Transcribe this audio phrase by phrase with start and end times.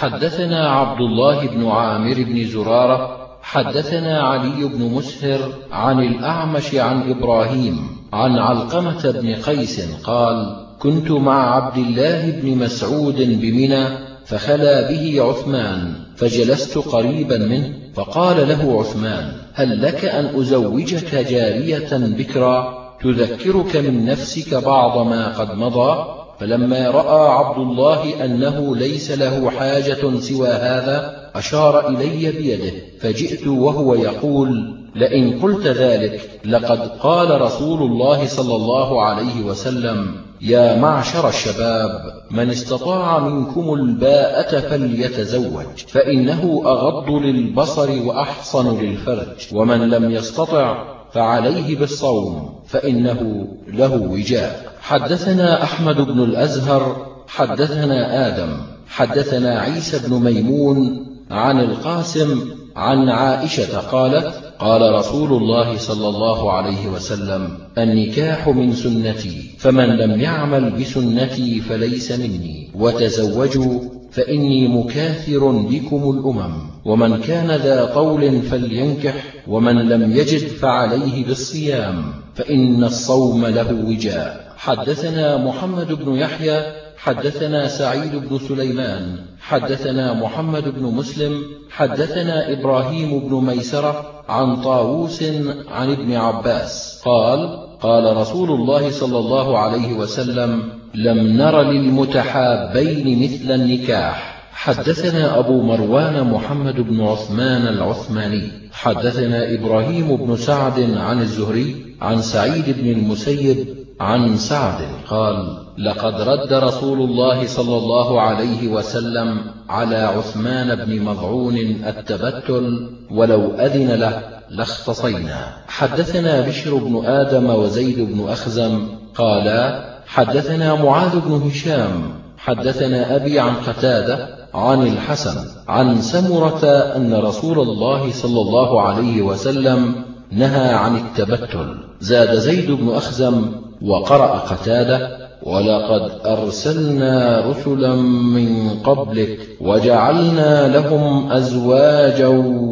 [0.00, 7.76] حدثنا عبد الله بن عامر بن زرارة حدثنا علي بن مسهر عن الأعمش عن إبراهيم
[8.12, 13.84] عن علقمة بن قيس قال كنت مع عبد الله بن مسعود بمنى
[14.26, 22.80] فخلا به عثمان فجلست قريبا منه فقال له عثمان هل لك أن أزوجك جارية بكرا؟
[23.02, 30.20] تذكرك من نفسك بعض ما قد مضى؟ فلما رأى عبد الله أنه ليس له حاجة
[30.20, 38.26] سوى هذا أشار إلي بيده فجئت وهو يقول لئن قلت ذلك لقد قال رسول الله
[38.26, 41.90] صلى الله عليه وسلم يا معشر الشباب
[42.30, 52.62] من استطاع منكم الباءة فليتزوج فإنه أغض للبصر وأحصن للفرج ومن لم يستطع فعليه بالصوم
[52.66, 54.72] فإنه له وجاء.
[54.80, 58.56] حدثنا أحمد بن الأزهر حدثنا آدم
[58.88, 62.40] حدثنا عيسى بن ميمون عن القاسم
[62.76, 70.20] عن عائشة قالت قال رسول الله صلى الله عليه وسلم النكاح من سنتي فمن لم
[70.20, 73.80] يعمل بسنتي فليس مني وتزوجوا
[74.10, 76.70] فإني مكاثر بكم الأمم.
[76.84, 79.14] ومن كان ذا طول فلينكح
[79.48, 84.54] ومن لم يجد فعليه بالصيام فإن الصوم له وجاء.
[84.56, 86.62] حدثنا محمد بن يحيى
[86.96, 95.22] حدثنا سعيد بن سليمان حدثنا محمد بن مسلم حدثنا إبراهيم بن ميسرة عن طاووس
[95.68, 97.02] عن ابن عباس.
[97.04, 104.40] قال قال رسول الله صلى الله عليه وسلم لم نر للمتحابين مثل النكاح.
[104.52, 108.42] حدثنا أبو مروان محمد بن عثمان العثماني.
[108.72, 113.66] حدثنا إبراهيم بن سعد عن الزهري عن سعيد بن المسيب
[114.00, 121.56] عن سعد قال لقد رد رسول الله صلى الله عليه وسلم على عثمان بن مضعون
[121.86, 125.56] التبتل ولو أذن له لاختصينا.
[125.68, 132.02] حدثنا بشر بن آدم وزيد بن أخزم قالا حدثنا معاذ بن هشام
[132.38, 135.36] حدثنا أبي عن قتادة عن الحسن
[135.68, 136.64] عن سمرة
[136.96, 139.94] أن رسول الله صلى الله عليه وسلم
[140.32, 141.74] نهى عن التبتل.
[142.00, 147.94] زاد زيد بن أخزم وقرأ قتادة ولقد أرسلنا رسلا
[148.36, 152.28] من قبلك وجعلنا لهم أزواجا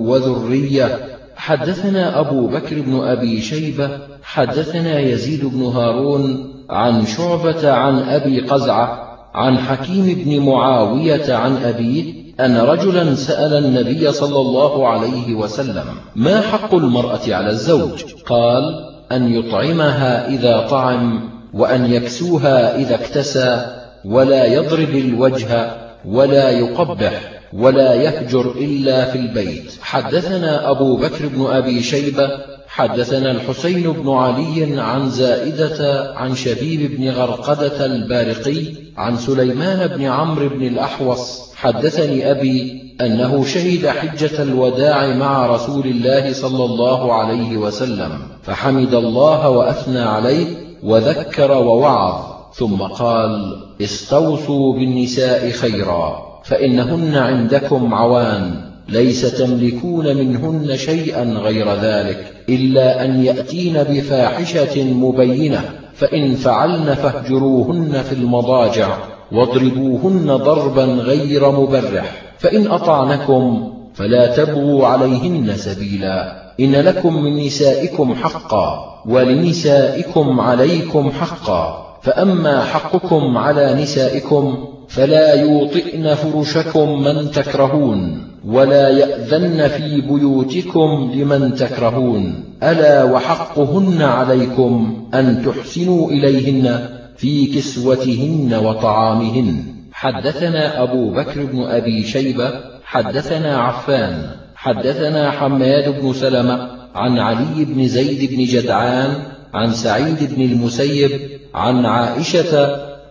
[0.08, 0.98] وذرية.
[1.36, 3.90] حدثنا أبو بكر بن أبي شيبة
[4.22, 12.14] حدثنا يزيد بن هارون عن شعبة عن أبي قزعة عن حكيم بن معاوية عن أبيه
[12.40, 15.84] أن رجلا سأل النبي صلى الله عليه وسلم
[16.16, 23.66] ما حق المرأة على الزوج؟ قال أن يطعمها إذا طعم وأن يكسوها إذا اكتسى
[24.04, 25.70] ولا يضرب الوجه
[26.04, 27.20] ولا يقبح
[27.52, 29.72] ولا يهجر إلا في البيت.
[29.80, 32.30] حدثنا أبو بكر بن أبي شيبة
[32.68, 40.48] حدثنا الحسين بن علي عن زائدة عن شبيب بن غرقدة البارقي عن سليمان بن عمرو
[40.48, 48.18] بن الأحوص حدثني أبي أنه شهد حجة الوداع مع رسول الله صلى الله عليه وسلم
[48.42, 50.46] فحمد الله وأثنى عليه
[50.82, 58.67] وذكر ووعظ ثم قال استوصوا بالنساء خيرا فإنهن عندكم عوان.
[58.88, 68.12] ليس تملكون منهن شيئا غير ذلك إلا أن يأتين بفاحشة مبينة فإن فعلن فاهجروهن في
[68.12, 68.96] المضاجع
[69.32, 76.48] واضربوهن ضربا غير مبرح فإن أطعنكم فلا تبغوا عليهن سبيلا.
[76.60, 87.02] إن لكم من نسائكم حقا ولنسائكم عليكم حقا فأما حقكم على نسائكم فلا يوطئن فرشكم
[87.02, 88.27] من تكرهون.
[88.46, 92.44] ولا يأذن في بيوتكم لمن تكرهون.
[92.62, 99.64] ألا وحقهن عليكم أن تحسنوا إليهن في كسوتهن وطعامهن.
[99.92, 102.50] حدثنا أبو بكر بن أبي شيبة
[102.84, 109.14] حدثنا عفان حدثنا حماد بن سلمة عن علي بن زيد بن جدعان
[109.54, 111.10] عن سعيد بن المسيب
[111.54, 112.64] عن عائشة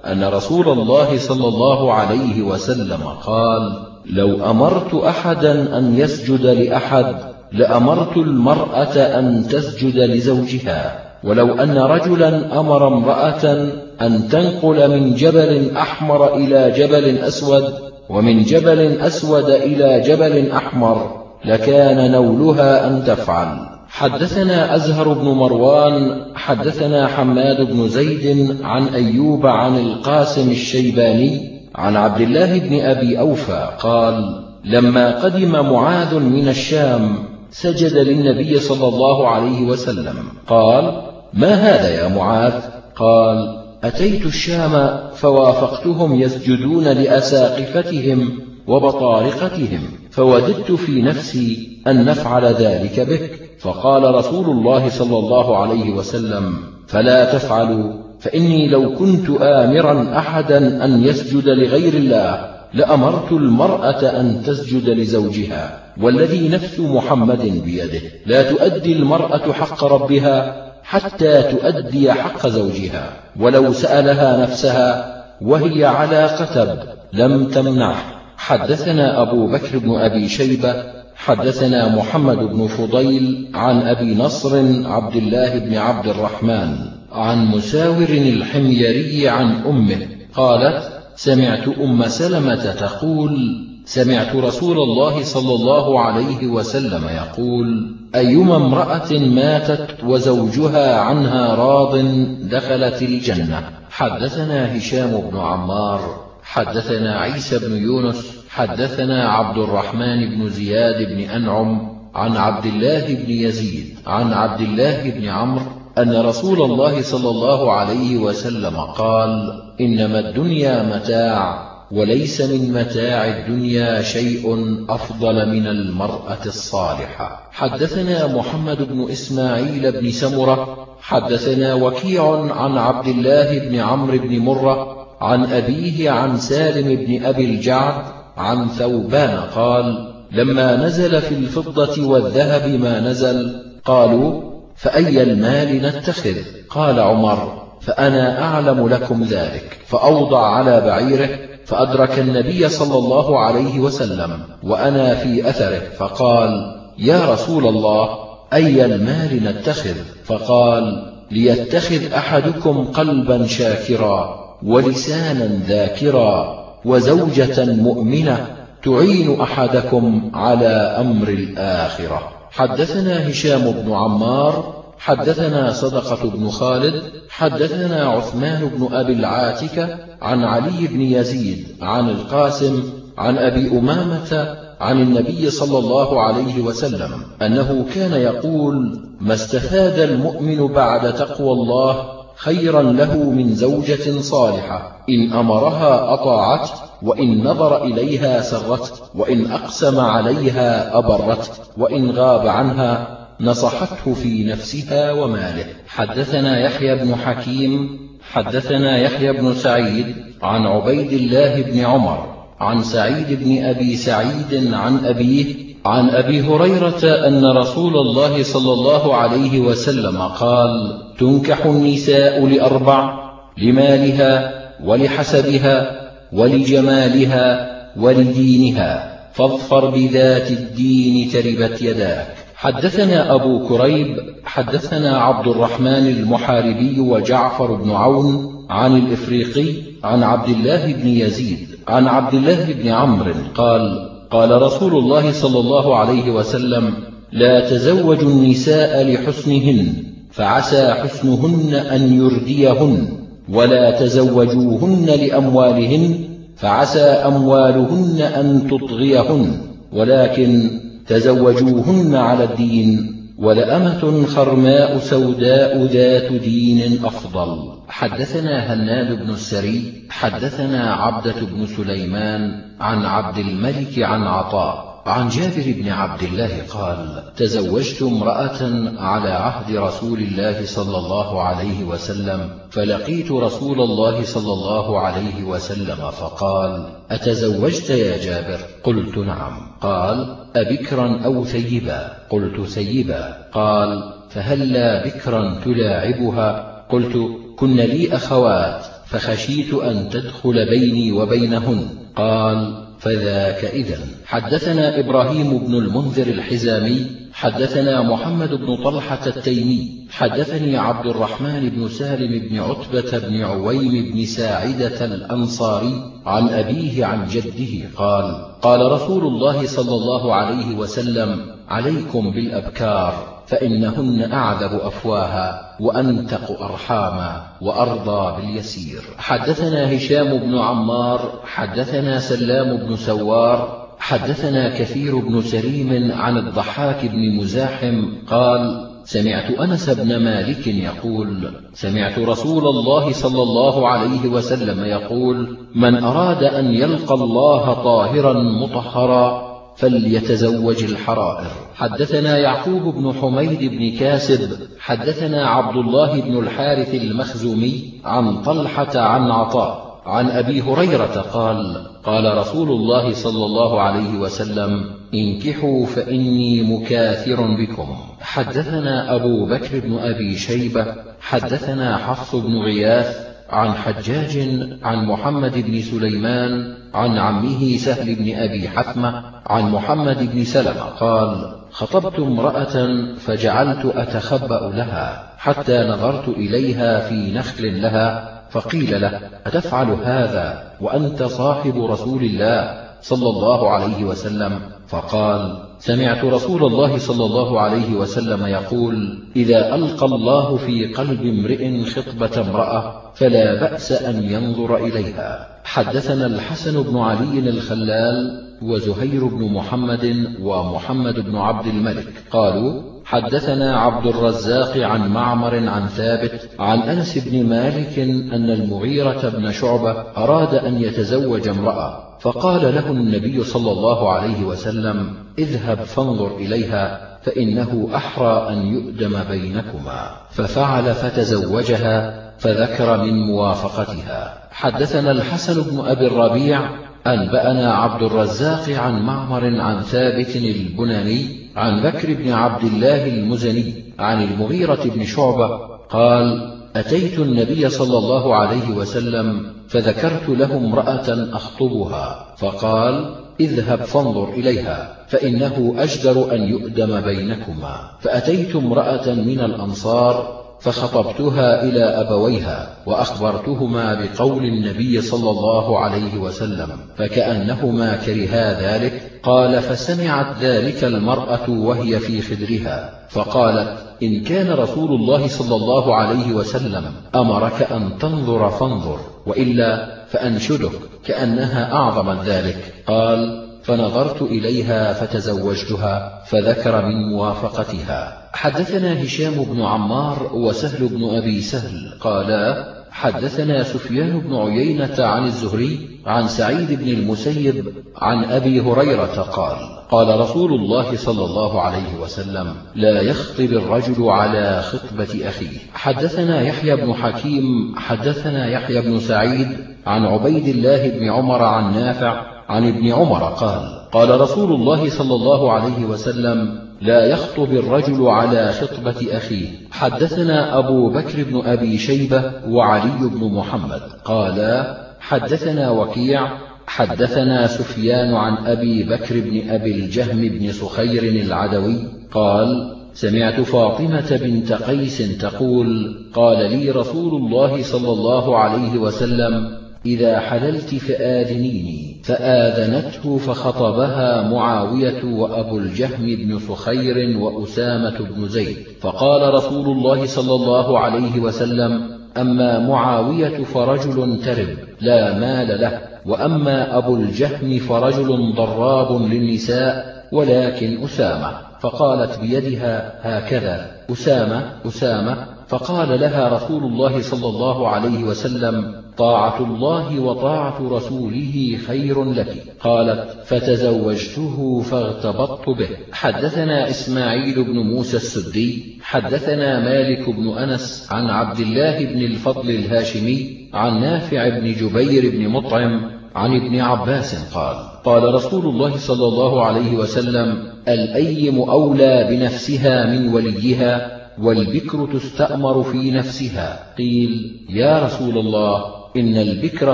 [0.05, 7.15] أن رسول الله صلى الله عليه وسلم قال لو أمرت أحدا أن يسجد لأحد
[7.51, 10.99] لأمرت المرأة أن تسجد لزوجها.
[11.23, 13.69] ولو أن رجلا أمر امرأة
[14.01, 17.73] أن تنقل من جبل أحمر إلى جبل أسود
[18.09, 23.77] ومن جبل أسود إلى جبل أحمر لكان نولها أن تفعل.
[23.89, 32.21] حدثنا أزهر بن مروان حدثنا حماد بن زيد عن أيوب عن القاسم الشيباني عن عبد
[32.21, 37.15] الله بن أبي أوفى قال لما قدم معاذ من الشام
[37.51, 40.15] سجد للنبي صلى الله عليه وسلم.
[40.47, 41.01] قال
[41.33, 42.53] ما هذا يا معاذ؟
[42.95, 49.81] قال أتيت الشام فوافقتهم يسجدون لأساقفتهم وبطارقتهم
[50.11, 53.49] فوددت في نفسي أن نفعل ذلك بك.
[53.59, 56.53] فقال رسول الله صلى الله عليه وسلم
[56.87, 58.06] فلا تفعلوا.
[58.19, 66.49] فإني لو كنت آمرا أحدا أن يسجد لغير الله لأمرت المرأة أن تسجد لزوجها والذي
[66.49, 68.01] نفس محمد بيده.
[68.25, 73.09] لا تؤدي المرأة حق ربها حتى تؤدي حق زوجها.
[73.39, 76.79] ولو سألها نفسها وهي على قتب
[77.13, 77.97] لم تمنعه
[78.37, 80.75] حدثنا أبو بكر بن أبي شيبة
[81.15, 86.96] حدثنا محمد بن فضيل عن أبي نصر عبد الله بن عبد الرحمن.
[87.17, 95.99] عن مساور الحميري عن أمه قالت سمعت أم سلمة تقول سمعت رسول الله صلى الله
[95.99, 101.97] عليه وسلم يقول أيما امرأة ماتت وزوجها عنها راض
[102.41, 103.69] دخلت الجنة.
[103.89, 111.97] حدثنا هشام بن عمار حدثنا عيسى بن يونس حدثنا عبد الرحمن بن زياد بن أنعم
[112.15, 117.71] عن عبد الله بن يزيد عن عبد الله بن عمرو أن رسول الله صلى الله
[117.71, 127.49] عليه وسلم قال إنما الدنيا متاع وليس من متاع الدنيا شيء أفضل من المرأة الصالحة.
[127.51, 135.07] حدثنا محمد بن إسماعيل بن سمرة حدثنا وكيع عن عبد الله بن عمرو بن مرة
[135.21, 138.03] عن أبيه عن سالم بن أبي الجعد
[138.37, 146.35] عن ثوبان قال لما نزل في الفضة والذهب ما نزل قالوا فأي المال نتخذ
[146.69, 151.29] قال عمر فأنا أعلم لكم ذلك فأوضع على بعيره
[151.65, 158.09] فأدرك النبي صلى الله عليه وسلم وأنا في أثره فقال يا رسول الله
[158.53, 159.95] أي المال نتخذ؟
[160.25, 168.47] فقال ليتخذ أحدكم قلبا شاكرا ولسانا ذاكرا وزوجة مؤمنة
[168.83, 170.67] تعين أحدكم على
[170.99, 172.36] أمر الآخرة.
[172.57, 180.87] حدثنا هشام بن عمار حدثنا صدقة بن خالد حدثنا عثمان بن أبي العاتكة عن علي
[180.87, 182.83] بن يزيد عن القاسم
[183.17, 187.11] عن أبي أمامة عن النبي صلى الله عليه وسلم
[187.41, 192.05] أنه كان يقول ما استفاد المؤمن بعد تقوى الله
[192.35, 200.97] خيرا له من زوجة صالحة إن أمرها أطاعته وإن نظر إليها سرته وإن أقسم عليها
[200.97, 205.65] أبرته وإن غاب عنها نصحته في نفسها وماله.
[205.87, 207.99] حدثنا يحيى بن حكيم
[208.31, 215.05] حدثنا يحيى بن سعيد عن عبيد الله بن عمر عن سعيد بن أبي سعيد عن
[215.05, 215.55] أبيه
[215.85, 224.53] عن أبي هريرة أن رسول الله صلى الله عليه وسلم قال تنكح النساء لأربع لمالها
[224.83, 232.27] ولحسبها ولجمالها ولدينها فاظفر بذات الدين تربت يداك.
[232.55, 240.93] حدثنا أبو كريب حدثنا عبد الرحمن المحاربي وجعفر بن عون عن الإفريقي عن عبد الله
[240.93, 246.93] بن يزيد عن عبد الله بن عمرو قال قال رسول الله صلى الله عليه وسلم
[247.31, 249.93] لا تزوجوا النساء لحسنهن
[250.31, 253.07] فعسى حسنهن أن يرديهن
[253.49, 256.19] ولا تزوجوهن لأموالهن
[256.57, 259.61] فعسى أموالهن أن تطغيهن
[259.91, 267.77] ولكن تزوجوهن على الدين ولأمة خرماء سوداء ذات دين أفضل.
[267.87, 275.63] حدثنا هناد بن السري حدثنا عبدة بن سليمان عن عبد الملك عن عطاء عن جابر
[275.65, 278.59] بن عبد الله قال تزوجت امرأة
[278.97, 286.11] على عهد رسول الله صلى الله عليه وسلم فلقيت رسول الله صلى الله عليه وسلم
[286.11, 289.71] فقال أتزوجت يا جابر؟ قلت نعم.
[289.81, 293.37] قال أبكرا أو ثيبا؟ قلت ثيبا.
[293.53, 297.17] قال فهلا بكرا تلاعبها؟ قلت
[297.57, 301.87] كن لي أخوات فخشيت أن تدخل بيني وبينهن.
[302.15, 311.05] قال فذاك إذا حدثنا إبراهيم بن المنذر الحزامي حدثنا محمد بن طلحة التيمي حدثني عبد
[311.05, 318.45] الرحمن بن سالم بن عتبة بن عويم بن ساعدة الأنصاري عن أبيه عن جده قال
[318.61, 323.36] قال رسول الله صلى الله عليه وسلم عليكم بالأبكار.
[323.47, 329.01] فإنهن أعذب أفواها وأنتق أرحاما وأرضى باليسير.
[329.17, 337.35] حدثنا هشام بن عمار حدثنا سلام بن سوار حدثنا كثير بن سليم عن الضحاك بن
[337.37, 345.57] مزاحم قال سمعت أنس بن مالك يقول سمعت رسول الله صلى الله عليه وسلم يقول
[345.75, 349.46] من أراد أن يلقى الله طاهرا مطهرا
[349.77, 351.51] فليتزوج الحرائر.
[351.75, 359.31] حدثنا يعقوب بن حميد بن كاسب حدثنا عبد الله بن الحارث المخزومي عن طلحة عن
[359.31, 367.41] عطاء عن أبي هريرة قال قال رسول الله صلى الله عليه وسلم انكحوا فإني مكاثر
[367.41, 367.95] بكم.
[368.19, 370.85] حدثنا أبو بكر بن أبي شيبة
[371.21, 374.37] حدثنا حفص بن غياث عن حجاج
[374.83, 381.55] عن محمد بن سليمان عن عمه سهل بن أبي حثمة عن محمد بن سلمة قال
[381.71, 390.71] خطبت امرأة فجعلت أتخبأ لها حتى نظرت إليها في نخل لها فقيل له أتفعل هذا
[390.81, 397.93] وأنت صاحب رسول الله صلى الله عليه وسلم؟ فقال سمعت رسول الله صلى الله عليه
[397.93, 405.47] وسلم يقول إذا ألقى الله في قلب امرئ خطبة امرأة فلا بأس أن ينظر إليها.
[405.63, 412.07] حدثنا الحسن بن علي الخلال وزهير بن محمد ومحمد بن عبد الملك.
[412.31, 417.99] قالوا حدثنا عبد الرزاق عن معمر عن ثابت عن أنس بن مالك
[418.33, 425.13] أن المغيرة بن شعبة أراد أن يتزوج امرأة فقال له النبي صلى الله عليه وسلم
[425.37, 430.11] اذهب فانظر إليها فإنه أحرى أن يؤدم بينكما.
[430.29, 434.37] ففعل فتزوجها فذكر من موافقتها.
[434.51, 436.69] حدثنا الحسن بن أبي الربيع
[437.07, 444.23] أنبأنا عبد الرزاق عن معمر عن ثابت البناني عن بكر بن عبد الله المزني عن
[444.23, 445.47] المغيرة بن شعبة
[445.89, 454.97] قال أتيت النبي صلى الله عليه وسلم فذكرت له امرأة أخطبها فقال اذهب فانظر إليها
[455.07, 457.91] فإنه أجدر أن يؤدم بينكما.
[457.99, 467.95] فأتيت امرأة من الأنصار فخطبتها إلى أبويها وأخبرتهما بقول النبي صلى الله عليه وسلم فكأنهما
[467.95, 475.55] كرها ذلك قال فسمعت ذلك المرأة وهي في خدرها فقالت إن كان رسول الله صلى
[475.55, 480.71] الله عليه وسلم أمرك أن تنظر فانظر وإلا فأنشدك
[481.05, 482.73] كأنها أعظم ذلك.
[482.87, 488.29] قال فنظرت إليها فتزوجتها فذكر من موافقتها.
[488.33, 495.99] حدثنا هشام بن عمار وسهل بن أبي سهل قالا حدثنا سفيان بن عيينة عن الزهري
[496.05, 499.57] عن سعيد بن المسيب عن أبي هريرة قال
[499.91, 505.57] قال رسول الله صلى الله عليه وسلم لا يخطب الرجل على خطبة أخيه.
[505.73, 509.47] حدثنا يحيى بن حكيم حدثنا يحيى بن سعيد
[509.85, 515.15] عن عبيد الله بن عمر عن نافع عن ابن عمر قال قال رسول الله صلى
[515.15, 519.47] الله عليه وسلم لا يخطب الرجل على خطبة أخيه.
[519.71, 523.81] حدثنا أبو بكر بن أبي شيبة وعلي بن محمد.
[524.05, 526.29] قالا حدثنا وكيع
[526.67, 531.77] حدثنا سفيان عن أبي بكر بن أبي الجهم بن سخير العدوي
[532.11, 540.19] قال سمعت فاطمة بنت قيس تقول قال لي رسول الله صلى الله عليه وسلم إذا
[540.19, 542.01] حللت فآذنيني.
[542.03, 548.57] فآذنته فخطبها معاوية وأبو الجهم بن سخير وأسامة بن زيد.
[548.81, 554.47] فقال رسول الله صلى الله عليه وسلم أما معاوية فرجل ترب
[554.81, 555.81] لا مال له.
[556.05, 561.31] وأما أبو الجهم فرجل ضراب للنساء ولكن أسامة.
[561.59, 563.71] فقالت بيدها هكذا.
[563.91, 565.17] أسامة أسامة.
[565.47, 572.43] فقال لها رسول الله صلى الله عليه وسلم طاعة الله وطاعة رسوله خير لك.
[572.59, 575.69] قالت فتزوجته فاغتبطت به.
[575.91, 583.49] حدثنا إسماعيل بن موسى السدي حدثنا مالك بن أنس عن عبد الله بن الفضل الهاشمي
[583.53, 589.45] عن نافع بن جبير بن مطعم عن ابن عباس قال قال رسول الله صلى الله
[589.45, 596.73] عليه وسلم الأيم أولى بنفسها من وليها والبكر تستأمر في نفسها.
[596.77, 599.73] قيل يا رسول الله إن البكر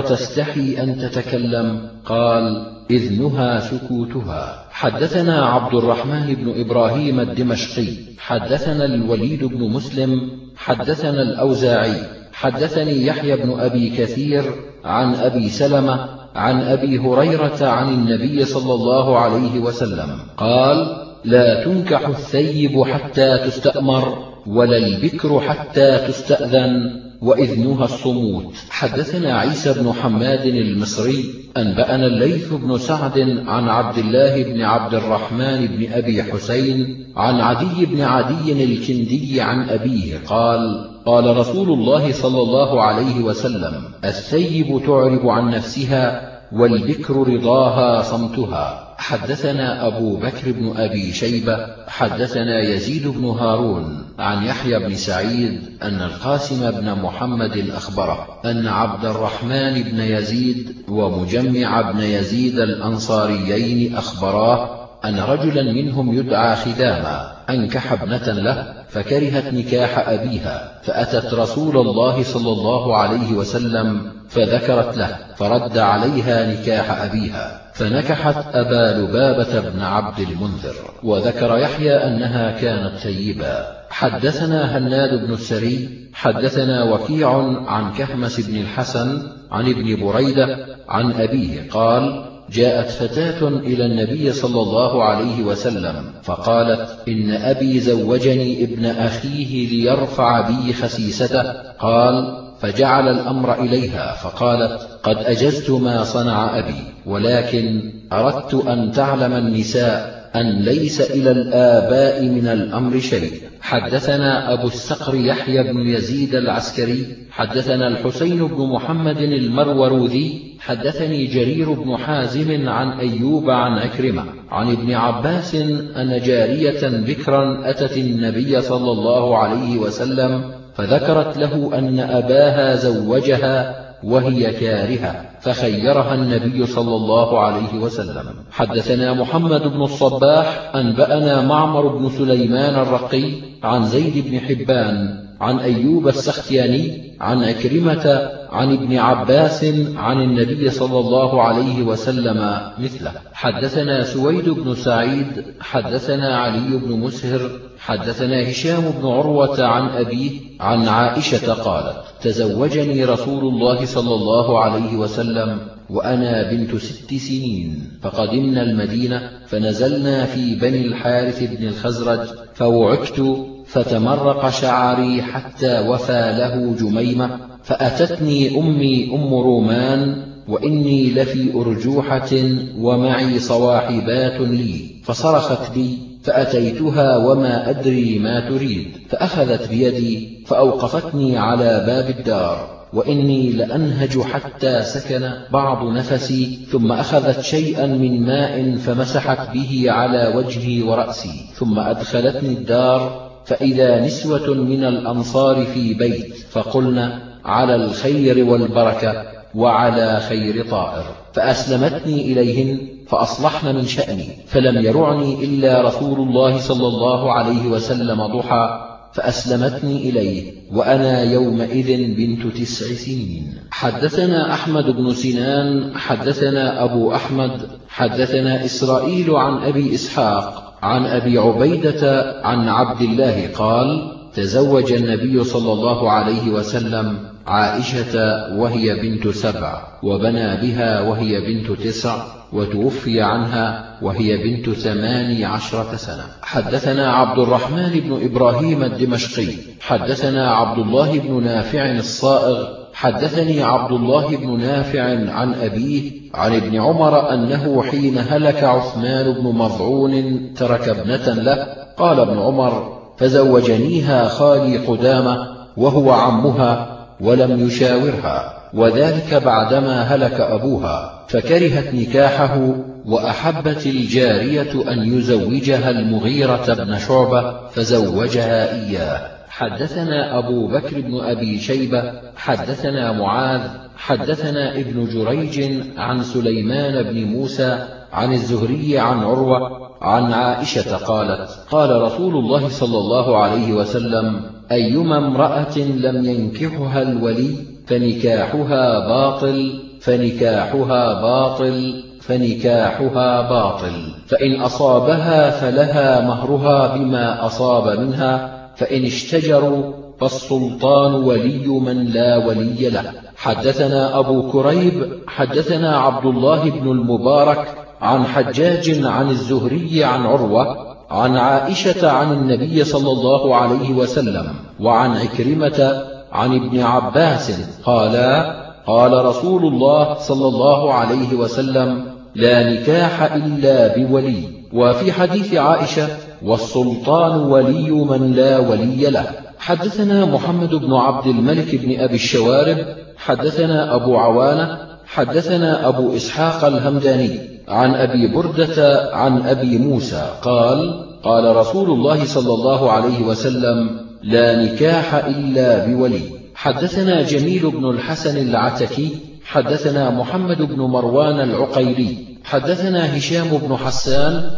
[0.00, 1.88] تستحي أن تتكلم.
[2.04, 4.64] قال إذنها سكوتها.
[4.70, 7.88] حدثنا عبد الرحمن بن إبراهيم الدمشقي.
[8.18, 10.30] حدثنا الوليد بن مسلم.
[10.56, 11.94] حدثنا الأوزاعي.
[12.32, 14.44] حدثني يحيى بن أبي كثير
[14.84, 20.18] عن أبي سلمة عن أبي هريرة عن النبي صلى الله عليه وسلم.
[20.36, 27.04] قال لا تنكح الثيب حتى تستأمر ولا البكر حتى تستأذن.
[27.24, 31.24] وإذنها الصموت حدثنا عيسى بن حماد المصري
[31.56, 37.86] أنبأنا الليث بن سعد عن عبد الله بن عبد الرحمن بن أبي حسين عن عدي
[37.86, 45.28] بن عدي الكندي عن أبيه قال قال رسول الله صلى الله عليه وسلم الثيب تعرب
[45.28, 48.84] عن نفسها والبكر رضاها صمتها.
[48.98, 56.02] حدثنا أبو بكر بن أبي شيبة حدثنا يزيد بن هارون عن يحيى بن سعيد أن
[56.02, 65.18] القاسم بن محمد أخبره أن عبد الرحمن بن يزيد ومجمع بن يزيد الأنصاريين أخبراه أن
[65.18, 72.96] رجلا منهم يدعى خداما أنكح ابنة له فكرهت نكاح أبيها فأتت رسول الله صلى الله
[72.96, 81.58] عليه وسلم فذكرت له فرد عليها نكاح أبيها فنكحت أبا لبابة بن عبد المنذر وذكر
[81.58, 87.30] يحيى أنها كانت ثيبا حدثنا هناد بن السري حدثنا وكيع
[87.66, 94.60] عن كهمس بن الحسن عن ابن بريدة عن أبيه قال جاءت فتاة إلى النبي صلى
[94.60, 101.52] الله عليه وسلم فقالت إن أبي زوجني ابن أخيه ليرفع بي خسيسته.
[101.78, 110.23] قال فجعل الأمر إليها فقالت قد أجزت ما صنع أبي ولكن أردت أن تعلم النساء.
[110.36, 113.32] أن ليس إلى الآباء من الأمر شيء.
[113.64, 121.96] حدثنا أبو السقر يحيى بن يزيد العسكري حدثنا الحسين بن محمد المروروذي حدثني جرير بن
[121.96, 125.54] حازم عن أيوب عن أكرمة عن ابن عباس
[125.96, 134.52] أن جارية بكرا أتت النبي صلى الله عليه وسلم فذكرت له أن أباها زوجها وهي
[134.52, 138.34] كارهة فخيرها النبي صلى الله عليه وسلم.
[138.50, 143.32] حدثنا محمد بن الصباح أنبأنا معمر بن سليمان الرقي
[143.62, 149.64] عن زيد بن حبان عن أيوب السختياني عن أكرمة عن ابن عباس
[149.96, 153.12] عن النبي صلى الله عليه وسلم مثله.
[153.32, 160.30] حدثنا سويد بن سعيد حدثنا علي بن مسهر حدثنا هشام بن عروة عن أبيه
[160.60, 165.58] عن عائشة قالت تزوجني رسول الله صلى الله عليه وسلم
[165.90, 175.22] وأنا بنت ست سنين فقدمنا المدينة فنزلنا في بني الحارث بن الخزرج فوعكت فتمرق شعري
[175.22, 180.16] حتى وفى له جميمة فأتتني أمي أم رومان
[180.48, 182.30] وإني لفي أرجوحة
[182.78, 192.18] ومعي صواحبات لي فصرخت بي فأتيتها وما أدري ما تريد فأخذت بيدي فأوقفتني على باب
[192.18, 200.32] الدار وإني لأنهج حتى سكن بعض نفسي ثم أخذت شيئا من ماء فمسحت به على
[200.36, 209.24] وجهي ورأسي ثم أدخلتني الدار فإذا نسوة من الأنصار في بيت فقلن على الخير والبركة
[209.54, 211.04] وعلى خير طائر.
[211.32, 218.90] فأسلمتني إليهن فأصلحن من شأني فلم يرعني إلا رسول الله صلى الله عليه وسلم ضحى
[219.12, 223.54] فأسلمتني إليه وأنا يومئذ بنت تسع سنين.
[223.70, 232.34] حدثنا أحمد بن سنان حدثنا أبو أحمد حدثنا إسرائيل عن أبي إسحاق عن أبي عبيدة
[232.44, 238.14] عن عبد الله قال تزوج النبي صلى الله عليه وسلم عائشة
[238.56, 242.16] وهي بنت سبع وبنى بها وهي بنت تسع
[242.52, 246.24] وتوفي عنها وهي بنت ثمان عشرة سنة.
[246.42, 254.36] حدثنا عبد الرحمن بن إبراهيم الدمشقي حدثنا عبد الله بن نافع الصائغ حدثني عبد الله
[254.36, 255.02] بن نافع
[255.32, 262.20] عن أبيه عن ابن عمر أنه حين هلك عثمان بن مضعون ترك ابنة له قال
[262.20, 272.74] ابن عمر فزوجنيها خالي قدامة وهو عمها ولم يشاورها وذلك بعدما هلك أبوها فكرهت نكاحه
[273.06, 279.34] وأحبت الجارية أن يزوجها المغيرة بن شعبة فزوجها إياه.
[279.56, 283.60] حدثنا أبو بكر بن أبي شيبة حدثنا معاذ
[283.96, 292.02] حدثنا ابن جريج عن سليمان بن موسى عن الزهري عن عروة عن عائشة قالت قال
[292.02, 294.40] رسول الله صلى الله عليه وسلم
[294.72, 297.54] أيما امرأة لم ينكحها الولي
[297.86, 309.92] فنكاحها باطل فنكاحها باطل فنكاحها باطل فإن أصابها فلها مهرها بما أصاب منها فإن اشتجروا
[310.20, 313.12] فالسلطان ولي من لا ولي له.
[313.36, 317.68] حدثنا أبو كريب حدثنا عبد الله بن المبارك
[318.00, 324.46] عن حجاج عن الزهري عن عروة عن عائشة عن النبي صلى الله عليه وسلم
[324.80, 327.52] وعن عكرمة عن ابن عباس
[327.84, 334.48] قالا قال رسول الله صلى الله عليه وسلم لا نكاح إلا بولي.
[334.72, 336.08] وفي حديث عائشة
[336.42, 339.26] والسلطان ولي من لا ولي له.
[339.58, 342.78] حدثنا محمد بن عبد الملك بن أبي الشوارب
[343.16, 351.56] حدثنا أبو عوانة حدثنا أبو إسحاق الهمداني عن أبي بردة عن أبي موسى قال قال
[351.56, 356.20] رسول الله صلى الله عليه وسلم لا نكاح إلا بولي.
[356.54, 359.08] حدثنا جميل بن الحسن العتكي
[359.44, 364.50] حدثنا محمد بن مروان العقيلي حدثنا هشام بن حسان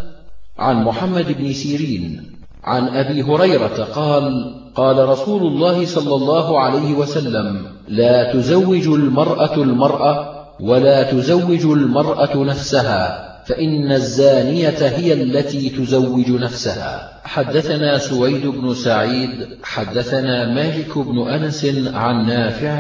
[0.59, 2.33] عن محمد بن سيرين
[2.65, 10.47] عن أبي هريرة قال قال رسول الله صلى الله عليه وسلم لا تزوج المرأة المرأة
[10.61, 17.16] ولا تزوج المرأة نفسها فإن الزانية هي التي تزوج نفسها.
[17.27, 19.31] حدثنا سويد بن سعيد
[19.63, 22.73] حدثنا مالك بن أنس عن نافع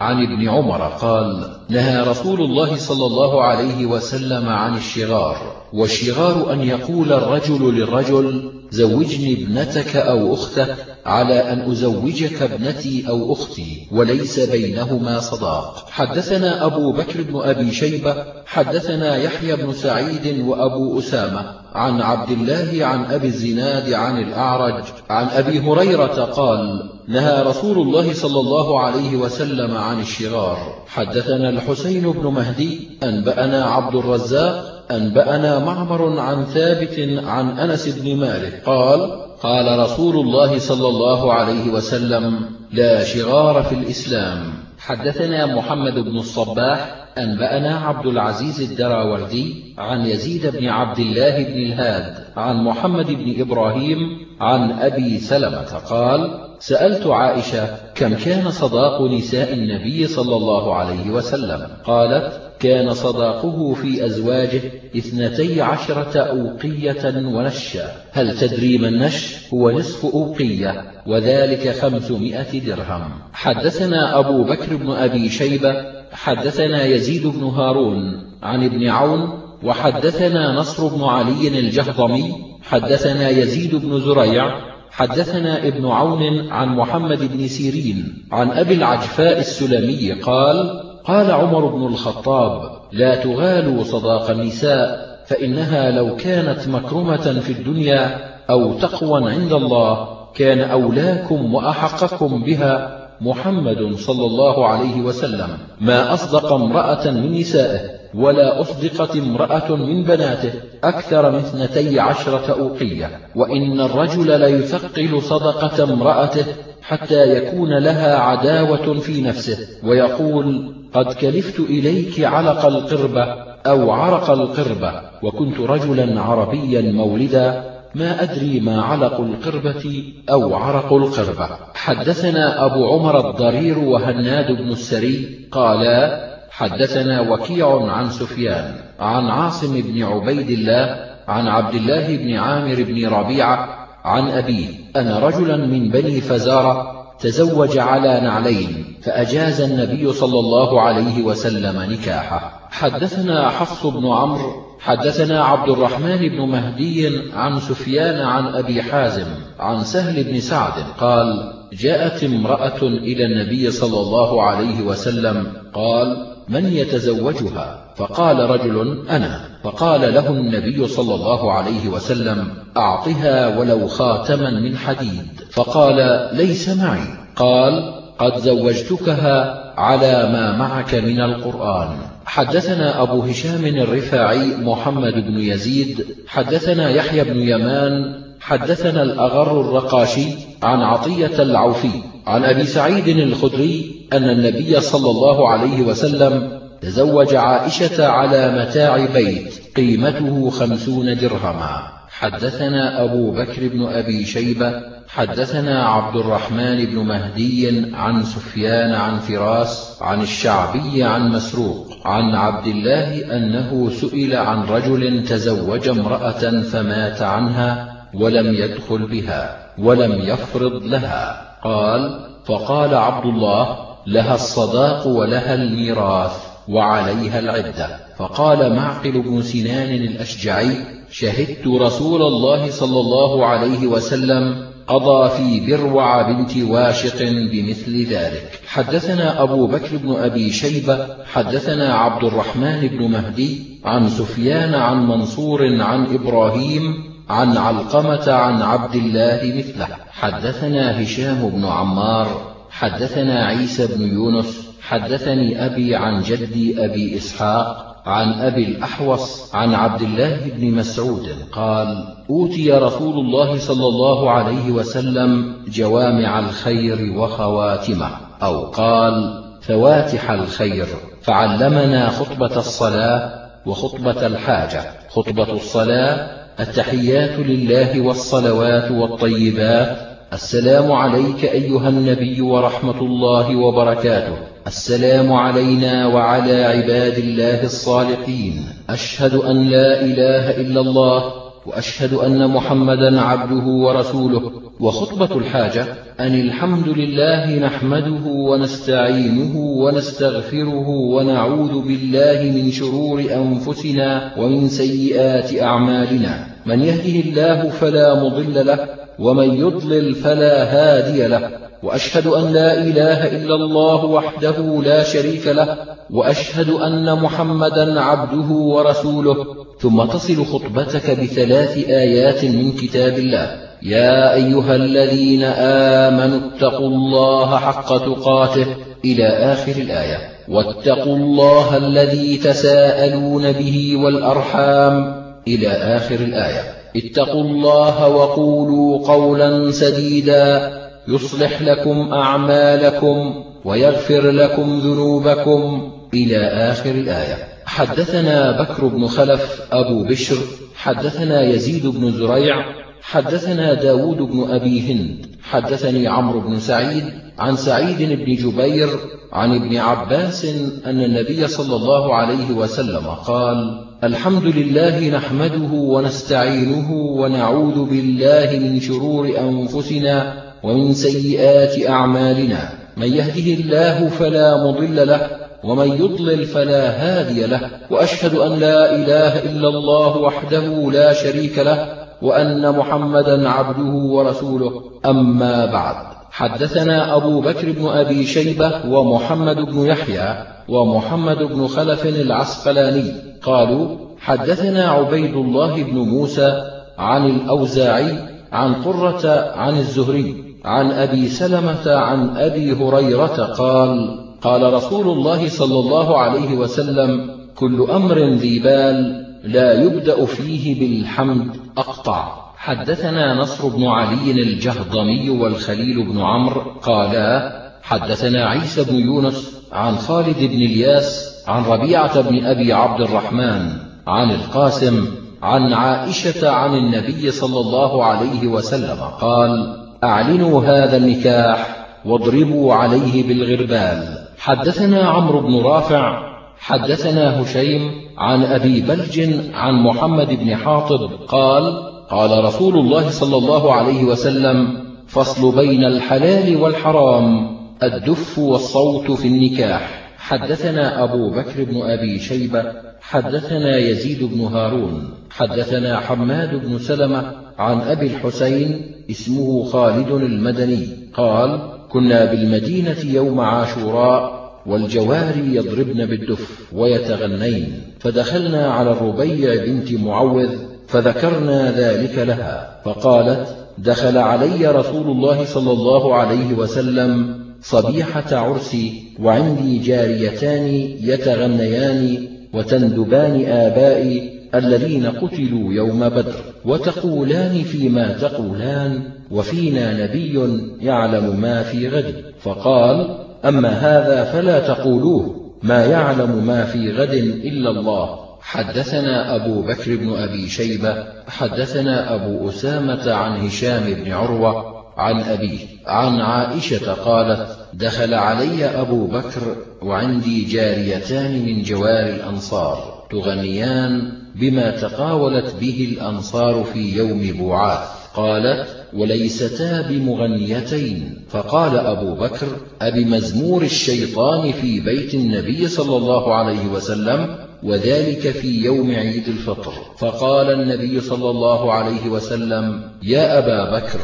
[0.00, 5.36] عن ابن عمر قال نهى رسول الله صلى الله عليه وسلم عن الشغار
[5.72, 13.88] والشغار أن يقول الرجل للرجل زوجني ابنتك أو أختك على أن أزوجك ابنتي أو أختي
[13.92, 15.86] وليس بينهما صداق.
[15.90, 22.86] حدثنا أبو بكر بن أبي شيبة حدثنا يحيى بن سعيد وأبو أسامة عن عبد الله
[22.86, 29.16] عن أبي الزناد عن الأعرج عن أبي هريرة قال نهى رسول الله صلى الله عليه
[29.16, 37.58] وسلم عن الشغار حدثنا الحسين بن مهدي أنبأنا عبد الرزاق أنبأنا معمر عن ثابت عن
[37.58, 39.00] أنس بن مالك قال
[39.42, 42.40] قال رسول الله صلى الله عليه وسلم
[42.72, 44.52] لا شغار في الإسلام.
[44.78, 52.24] حدثنا محمد بن الصباح أنبأنا عبد العزيز الدراوردي عن يزيد بن عبد الله بن الهاد
[52.36, 53.98] عن محمد بن إبراهيم
[54.40, 61.68] عن أبي سلمة قال سألت عائشة كم كان صداق نساء النبي صلى الله عليه وسلم؟
[61.84, 64.62] قالت كان صداقه في أزواجه
[64.96, 67.92] اثنتي عشرة أوقية ونشا.
[68.12, 73.10] هل تدري ما النش؟ هو نصف أوقية وذلك خمسمائة درهم.
[73.32, 75.74] حدثنا أبو بكر بن أبي شيبة
[76.12, 84.00] حدثنا يزيد بن هارون عن ابن عون وحدثنا نصر بن علي الجهضمي حدثنا يزيد بن
[84.00, 84.50] زريع
[84.90, 91.86] حدثنا ابن عون عن محمد بن سيرين عن أبي العجفاء السلمي قال قال عمر بن
[91.86, 98.18] الخطاب لا تغالوا صداق النساء فإنها لو كانت مكرمة في الدنيا
[98.50, 102.99] أو تقوى عند الله كان أولاكم وأحقكم بها.
[103.20, 105.48] محمد صلى الله عليه وسلم
[105.80, 107.80] ما أصدق امرأة من نسائه
[108.14, 110.52] ولا أصدقت امرأة من بناته
[110.84, 113.10] أكثر من اثنتي عشرة أوقية.
[113.36, 116.44] وإن الرجل ليثقل صدقة امرأته
[116.82, 123.24] حتى يكون لها عداوة في نفسه ويقول قد كلفت إليك علق القربة
[123.66, 131.48] أو عرق القربة وكنت رجلا عربيا مولدا ما أدري ما علق القربة أو عرق القربة.
[131.74, 140.02] حدثنا أبو عمر الضرير وهناد بن السري قالا حدثنا وكيع عن سفيان عن عاصم بن
[140.02, 146.20] عبيد الله عن عبد الله بن عامر بن ربيعة عن أبيه أن رجلا من بني
[146.20, 152.68] فزارة تزوج على نعلين فأجاز النبي صلى الله عليه وسلم نكاحه.
[152.70, 159.26] حدثنا حفص بن عمرو حدثنا عبد الرحمن بن مهدي عن سفيان عن أبي حازم
[159.58, 166.66] عن سهل بن سعد قال جاءت امرأة إلى النبي صلى الله عليه وسلم قال من
[166.72, 169.40] يتزوجها؟ فقال رجل أنا.
[169.62, 175.26] فقال له النبي صلى الله عليه وسلم أعطها ولو خاتما من حديد.
[175.50, 177.06] فقال ليس معي.
[177.36, 181.88] قال قد زوجتكها على ما معك من القرآن.
[182.24, 190.28] حدثنا أبو هشام الرفاعي محمد بن يزيد حدثنا يحيى بن يمان حدثنا الأغر الرقاشي
[190.62, 191.90] عن عطية العوفي
[192.26, 199.54] عن أبي سعيد الخدري أن النبي صلى الله عليه وسلم تزوج عائشة على متاع بيت
[199.76, 201.82] قيمته خمسون درهما.
[202.10, 209.98] حدثنا أبو بكر بن أبي شيبة حدثنا عبد الرحمن بن مهدي عن سفيان عن فراس
[210.00, 217.92] عن الشعبي عن مسروق عن عبد الله أنه سئل عن رجل تزوج امرأة فمات عنها
[218.14, 221.56] ولم يدخل بها ولم يفرض لها.
[221.64, 226.32] قال فقال عبد الله لها الصداق ولها الميراث
[226.68, 227.98] وعليها العدة.
[228.16, 230.76] فقال معقل بن سنان الأشجعي
[231.10, 238.60] شهدت رسول الله صلى الله عليه وسلم قضى في بروع بنت واشق بمثل ذلك.
[238.66, 245.82] حدثنا أبو بكر بن أبي شيبة حدثنا عبد الرحمن بن مهدي عن سفيان عن منصور
[245.82, 249.88] عن إبراهيم عن علقمة عن عبد الله مثله.
[250.10, 258.32] حدثنا هشام بن عمار حدثنا عيسى بن يونس حدثني أبي عن جدي أبي إسحاق عن
[258.32, 265.56] أبي الأحوص عن عبد الله بن مسعود قال أوتي رسول الله صلى الله عليه وسلم
[265.68, 268.10] جوامع الخير وخواتمه
[268.42, 270.86] أو قال فواتح الخير
[271.22, 274.84] فعلمنا خطبة الصلاة وخطبة الحاجة.
[275.08, 284.36] خطبة الصلاة التحيات لله والصلوات والطيبات السلام عليك أيها النبي ورحمة الله وبركاته.
[284.66, 288.54] السلام علينا وعلى عباد الله الصالحين.
[288.90, 291.32] أشهد أن لا إله إلا الله
[291.66, 294.52] وأشهد أن محمدا عبده ورسوله.
[294.80, 295.86] وخطبة الحاجة
[296.20, 306.46] أن الحمد لله نحمده ونستعينه ونستغفره ونعوذ بالله من شرور أنفسنا ومن سيئات أعمالنا.
[306.66, 311.50] من يهده الله فلا مضل له ومن يضلل فلا هادي له
[311.82, 315.76] وأشهد أن لا إله إلا الله وحده لا شريك له
[316.10, 319.46] وأشهد أن محمدا عبده ورسوله.
[319.80, 323.56] ثم تصل خطبتك بثلاث آيات من كتاب الله.
[323.82, 328.66] يا أيها الذين آمنوا اتقوا الله حق تقاته
[329.04, 330.18] إلى آخر الآية.
[330.48, 336.79] واتقوا الله الذي تساءلون به والأرحام إلى آخر الآية.
[336.96, 340.72] اتقوا الله وقولوا قولا سديدا
[341.08, 345.92] يصلح لكم أعمالكم ويغفر لكم ذنوبكم.
[346.14, 347.48] إلى آخر الآية.
[347.64, 350.36] حدثنا بكر بن خلف أبو بشر.
[350.76, 352.56] حدثنا يزيد بن زريع
[353.02, 357.04] حدثنا داود بن أبي هند حدثني عمرو بن سعيد
[357.38, 358.88] عن سعيد بن جبير
[359.32, 360.44] عن ابن عباس
[360.86, 369.38] أن النبي صلى الله عليه وسلم قال الحمد لله نحمده ونستعينه ونعوذ بالله من شرور
[369.38, 372.72] أنفسنا ومن سيئات أعمالنا.
[372.96, 375.30] من يهده الله فلا مضل له
[375.64, 381.99] ومن يضلل فلا هادي له وأشهد أن لا إله إلا الله وحده لا شريك له
[382.22, 384.82] وأن محمدا عبده ورسوله.
[385.06, 385.96] أما بعد
[386.30, 393.12] حدثنا أبو بكر بن أبي شيبة ومحمد بن يحيى ومحمد بن خلف العسقلاني.
[393.42, 396.62] قالوا حدثنا عبيد الله بن موسى
[396.98, 398.18] عن الأوزاعي
[398.52, 405.78] عن قرة عن الزهري عن أبي سلمة عن أبي هريرة قال قال رسول الله صلى
[405.78, 412.50] الله عليه وسلم كل أمر ذي بال لا يبدأ فيه بالحمد أقطع.
[412.56, 420.38] حدثنا نصر بن علي الجهضمي والخليل بن عمرو قالا حدثنا عيسى بن يونس عن خالد
[420.38, 423.72] بن الياس عن ربيعة بن أبي عبد الرحمن
[424.06, 425.06] عن القاسم
[425.42, 434.18] عن عائشة عن النبي صلى الله عليه وسلم قال أعلنوا هذا النكاح واضربوا عليه بالغربال.
[434.38, 436.29] حدثنا عمرو بن رافع
[436.60, 439.20] حدثنا هشيم عن أبي بلج
[439.54, 446.56] عن محمد بن حاطب قال قال رسول الله صلى الله عليه وسلم فصل بين الحلال
[446.56, 450.12] والحرام الدف والصوت في النكاح.
[450.18, 452.64] حدثنا أبو بكر بن أبي شيبة
[453.00, 461.60] حدثنا يزيد بن هارون حدثنا حماد بن سلمة عن أبي الحسين اسمه خالد المدني قال
[461.88, 467.72] كنا بالمدينة يوم عاشوراء والجواري يضربن بالدف ويتغنين.
[468.00, 476.14] فدخلنا على الربيع بنت معوذ فذكرنا ذلك لها فقالت دخل علي رسول الله صلى الله
[476.14, 480.66] عليه وسلم صبيحة عرسي وعندي جاريتان
[481.00, 491.88] يتغنيان وتندبان آبائي الذين قتلوا يوم بدر وتقولان فيما تقولان وفينا نبي يعلم ما في
[491.88, 495.50] غد فقال أما هذا فلا تقولوه.
[495.62, 498.30] ما يعلم ما في غد إلا الله.
[498.42, 505.58] حدثنا أبو بكر بن أبي شيبة حدثنا أبو أسامة عن هشام بن عروة عن أبيه
[505.86, 515.54] عن عائشة قالت دخل علي أبو بكر وعندي جاريتان من جوار الأنصار تغنيان بما تقاولت
[515.60, 521.24] به الأنصار في يوم بوعاث قالت وليستا بمغنيتين.
[521.28, 522.46] فقال أبو بكر
[522.82, 529.72] أبمزمور الشيطان في بيت النبي صلى الله عليه وسلم وذلك في يوم عيد الفطر.
[529.98, 534.00] فقال النبي صلى الله عليه وسلم يا أبا بكر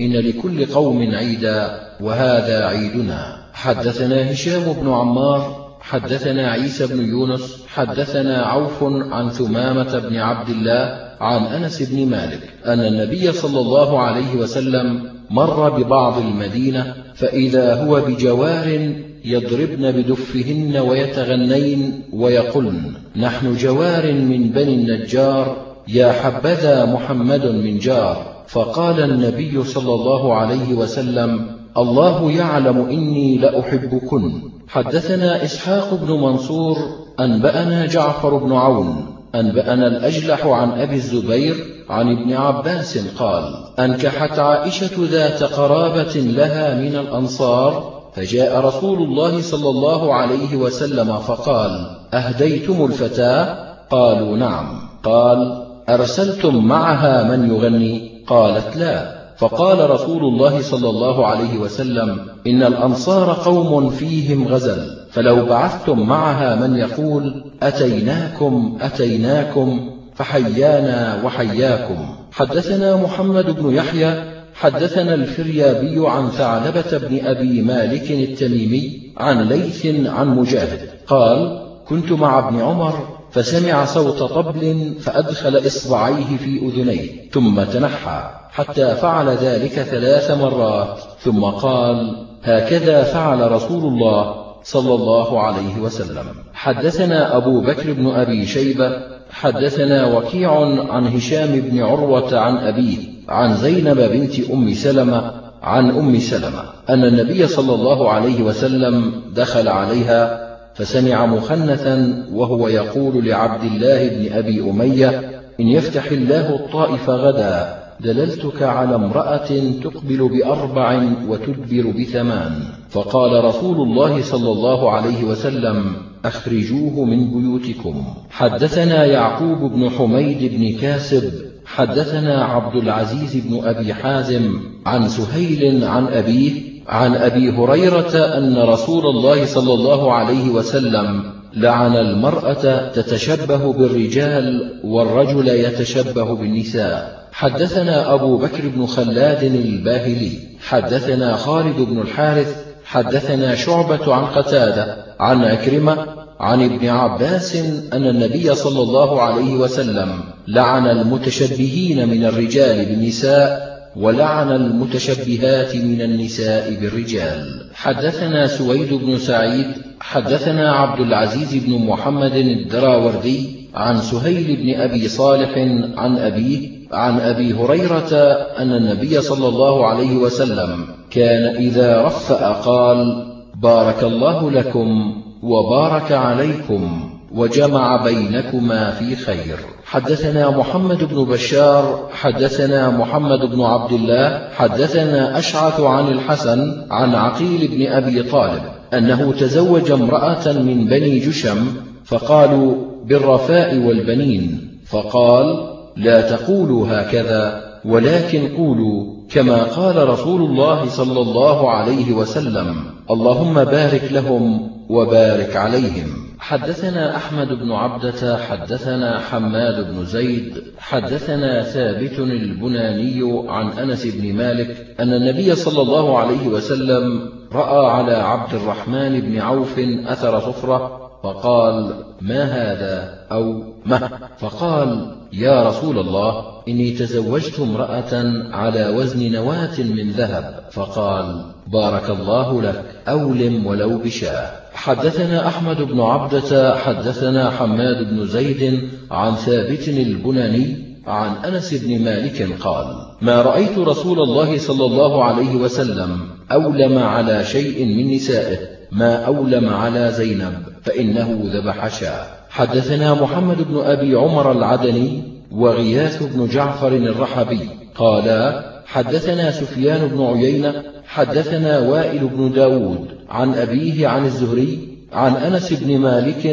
[0.00, 3.40] إن لكل قوم عيدا وهذا عيدنا.
[3.52, 11.10] حدثنا هشام بن عمار حدثنا عيسى بن يونس حدثنا عوف عن ثمامة بن عبد الله
[11.20, 18.00] عن أنس بن مالك أن النبي صلى الله عليه وسلم مر ببعض المدينة فإذا هو
[18.00, 25.56] بجوار يضربن بدفهن ويتغنين ويقولن نحن جوار من بني النجار
[25.88, 28.40] يا حبذا محمد من جار.
[28.50, 34.42] فقال النبي صلى الله عليه وسلم الله يعلم إني لأحبكن.
[34.68, 36.76] حدثنا إسحاق بن منصور
[37.20, 41.54] أنبأنا جعفر بن عون أنبأنا الأجلح عن أبي الزبير
[41.90, 49.68] عن ابن عباس قال أنكحت عائشة ذات قرابة لها من الأنصار فجاء رسول الله صلى
[49.68, 54.80] الله عليه وسلم فقال أهديتم الفتاة؟ قالوا نعم.
[55.04, 59.19] قال أرسلتم معها من يغني؟ قالت لا.
[59.40, 66.54] فقال رسول الله صلى الله عليه وسلم إن الأنصار قوم فيهم غزل فلو بعثتم معها
[66.54, 71.96] من يقول أتيناكم أتيناكم فحيانا وحياكم.
[72.32, 74.24] حدثنا محمد بن يحيى
[74.54, 82.48] حدثنا الفريابي عن ثعلبة بن أبي مالك التميمي عن ليث عن مجاهد قال كنت مع
[82.48, 88.39] ابن عمر فسمع صوت طبل فأدخل إصبعيه في أذنيه ثم تنحى.
[88.52, 90.98] حتى فعل ذلك ثلاث مرات.
[91.20, 94.34] ثم قال هكذا فعل رسول الله
[94.64, 96.24] صلى الله عليه وسلم.
[96.54, 98.90] حدثنا أبو بكر بن أبي شيبة
[99.30, 100.52] حدثنا وكيع
[100.92, 105.32] عن هشام بن عروة عن أبيه عن زينب بنت أم سلمة
[105.62, 113.28] عن أم سلمة أن النبي صلى الله عليه وسلم دخل عليها فسمع مخنثا وهو يقول
[113.28, 117.79] لعبد الله بن أبي أمية إن يفتح الله الطائف غدا.
[118.02, 119.48] دللتك على امرأة
[119.82, 122.52] تقبل بأربع وتدبر بثمان.
[122.90, 125.92] فقال رسول الله صلى الله عليه وسلم
[126.24, 128.04] أخرجوه من بيوتكم.
[128.30, 131.32] حدثنا يعقوب بن حميد بن كاسب
[131.66, 136.52] حدثنا عبد العزيز بن أبي حازم عن سهيل عن أبيه
[136.88, 141.22] عن أبي هريرة أن رسول الله صلى الله عليه وسلم
[141.54, 147.19] لعن المرأة تتشبه بالرجال والرجل يتشبه بالنساء.
[147.32, 155.44] حدثنا أبو بكر بن خلاد الباهلي حدثنا خالد بن الحارث حدثنا شعبة عن قتادة عن
[155.44, 156.06] أكرمة
[156.40, 157.56] عن ابن عباس
[157.92, 166.74] أن النبي صلى الله عليه وسلم لعن المتشبهين من الرجال بالنساء ولعن المتشبهات من النساء
[166.80, 167.66] بالرجال.
[167.74, 169.66] حدثنا سويد بن سعيد
[170.00, 175.50] حدثنا عبد العزيز بن محمد الدراوردي عن سهيل بن أبي صالح
[175.98, 178.12] عن أبيه عن أبي هريرة
[178.58, 183.26] أن النبي صلى الله عليه وسلم كان إذا رفأ قال
[183.62, 189.56] بارك الله لكم وبارك عليكم وجمع بينكما في خير.
[189.84, 197.68] حدثنا محمد بن بشار حدثنا محمد بن عبد الله حدثنا أشعث عن الحسن عن عقيل
[197.68, 198.62] بن أبي طالب
[198.94, 201.66] أنه تزوج امرأة من بني جشم
[202.04, 202.74] فقالوا
[203.04, 204.70] بالرفاء والبنين.
[204.86, 205.70] فقال
[206.00, 212.76] لا تقولوا هكذا ولكن قولوا كما قال رسول الله صلى الله عليه وسلم
[213.10, 216.20] اللهم بارك لهم وبارك عليهم.
[216.38, 224.86] حدثنا أحمد بن عبدة حدثنا حماد بن زيد حدثنا ثابت البناني عن أنس بن مالك
[225.00, 231.94] أن النبي صلى الله عليه وسلم رأى على عبد الرحمن بن عوف أثر صفرة فقال
[232.20, 240.10] ما هذا؟ أو ما فقال يا رسول الله إني تزوجت امرأة على وزن نواة من
[240.10, 240.64] ذهب.
[240.70, 248.88] فقال بارك الله لك أولم ولو بشاه حدثنا أحمد بن عبدة حدثنا حماد بن زيد
[249.10, 252.86] عن ثابت البناني عن أنس بن مالك قال
[253.22, 256.20] ما رأيت رسول الله صلى الله عليه وسلم
[256.52, 258.58] أولم على شيء من نسائه
[258.92, 260.69] ما أولم على زينب.
[260.82, 265.22] فإنه ذبح شاة حدثنا محمد بن أبي عمر العدني
[265.52, 267.68] وغياث بن جعفر الرحبي.
[267.94, 275.72] قالا حدثنا سفيان بن عيينة حدثنا وائل بن داود عن أبيه عن الزهري عن أنس
[275.72, 276.46] بن مالك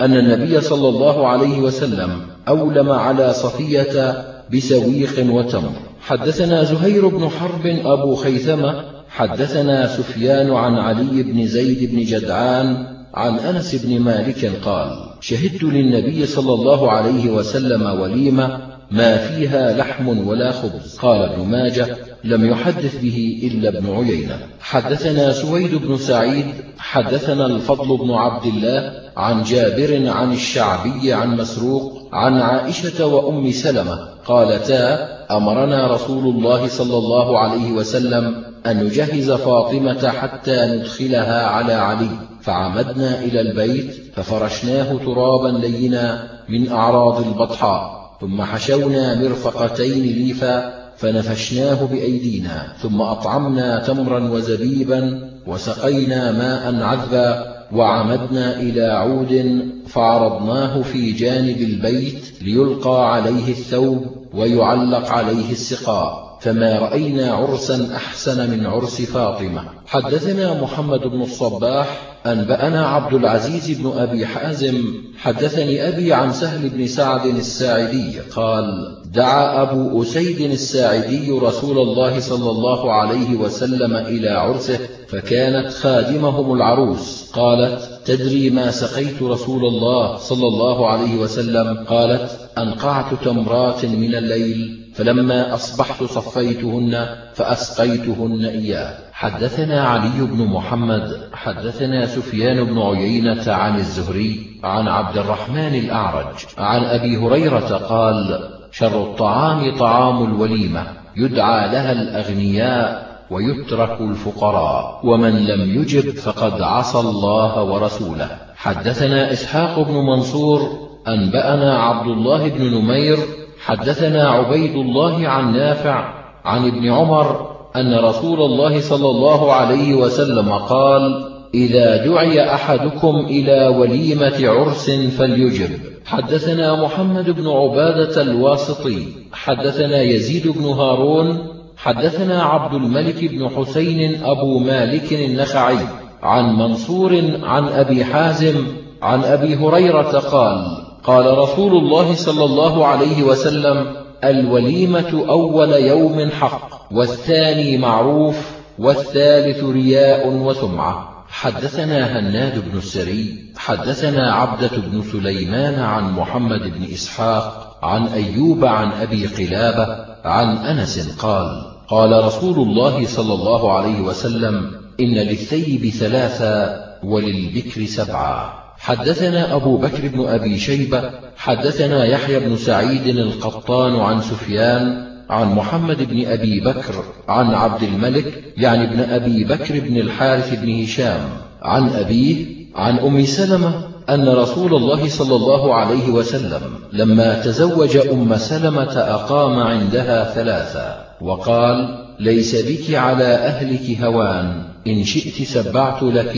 [0.00, 2.10] أن النبي صلى الله عليه وسلم
[2.48, 4.24] أولم على صفية
[4.54, 5.72] بسويق وتمر.
[6.00, 13.38] حدثنا زهير بن حرب أبو خيثمة حدثنا سفيان عن علي بن زيد بن جدعان عن
[13.38, 20.52] أنس بن مالك قال شهدت للنبي صلى الله عليه وسلم وليمة ما فيها لحم ولا
[20.52, 20.98] خبز.
[20.98, 24.38] قال ابن ماجه لم يحدث به إلا ابن عيينة.
[24.60, 26.46] حدثنا سويد بن سعيد
[26.78, 33.98] حدثنا الفضل بن عبد الله عن جابر عن الشعبي عن مسروق عن عائشة وأم سلمة
[34.26, 42.10] قالتا أمرنا رسول الله صلى الله عليه وسلم أن نجهز فاطمة حتى ندخلها على علي.
[42.40, 48.16] فعمدنا إلى البيت ففرشناه ترابا لينا من أعراض البطحاء.
[48.20, 52.72] ثم حشونا مرفقتين ليفا فنفشناه بأيدينا.
[52.82, 57.56] ثم أطعمنا تمرا وزبيبا وسقينا ماء عذبا.
[57.72, 66.25] وعمدنا إلى عود فعرضناه في جانب البيت ليلقى عليه الثوب ويعلق عليه السقاء.
[66.40, 69.62] فما رأينا عرسا أحسن من عرس فاطمة.
[69.86, 74.84] حدثنا محمد بن الصباح أنبأنا عبد العزيز بن أبي حازم
[75.18, 82.50] حدثني أبي عن سهل بن سعد الساعدي قال دعا أبو أسيد الساعدي رسول الله صلى
[82.50, 84.78] الله عليه وسلم إلى عرسه
[85.08, 87.30] فكانت خادمهم العروس.
[87.32, 94.85] قالت تدري ما سقيت رسول الله صلى الله عليه وسلم؟ قالت أنقعت تمرات من الليل.
[94.96, 98.94] فلما أصبحت صفيتهن فأسقيتهن إياه.
[99.12, 106.84] حدثنا علي بن محمد حدثنا سفيان بن عيينة عن الزهري عن عبد الرحمن الأعرج عن
[106.84, 110.86] أبي هريرة قال شر الطعام طعام الوليمة
[111.16, 118.28] يدعى لها الأغنياء ويترك الفقراء ومن لم يجب فقد عصى الله ورسوله.
[118.56, 123.18] حدثنا إسحاق بن منصور أنبأنا عبد الله بن نمير
[123.60, 130.52] حدثنا عبيد الله عن نافع عن ابن عمر أن رسول الله صلى الله عليه وسلم
[130.52, 135.70] قال إذا دعي أحدكم إلى وليمة عرس فليجب.
[136.04, 141.38] حدثنا محمد بن عبادة الواسطي حدثنا يزيد بن هارون
[141.76, 145.78] حدثنا عبد الملك بن حسين أبو مالك النخعي
[146.22, 148.66] عن منصور عن أبي حازم
[149.02, 156.92] عن أبي هريرة قال قال رسول الله صلى الله عليه وسلم الوليمة أول يوم حق
[156.92, 161.24] والثاني معروف والثالث رياء وسمعة.
[161.28, 168.92] حدثنا هناد بن السري حدثنا عبدة بن سليمان عن محمد بن إسحاق عن أيوب عن
[168.92, 176.84] أبي قلابة عن أنس قال قال رسول الله صلى الله عليه وسلم إن للثيب ثلاثا
[177.04, 185.06] وللبكر سبعا حدثنا أبو بكر بن أبي شيبة حدثنا يحيى بن سعيد القطان عن سفيان
[185.30, 190.82] عن محمد بن أبي بكر عن عبد الملك يعني ابن أبي بكر بن الحارث بن
[190.82, 191.20] هشام
[191.62, 196.60] عن أبيه عن أم سلمة أن رسول الله صلى الله عليه وسلم
[196.92, 205.48] لما تزوج أم سلمة أقام عندها ثلاثة وقال ليس بك على أهلك هوان إن شئت
[205.48, 206.36] سبعت لك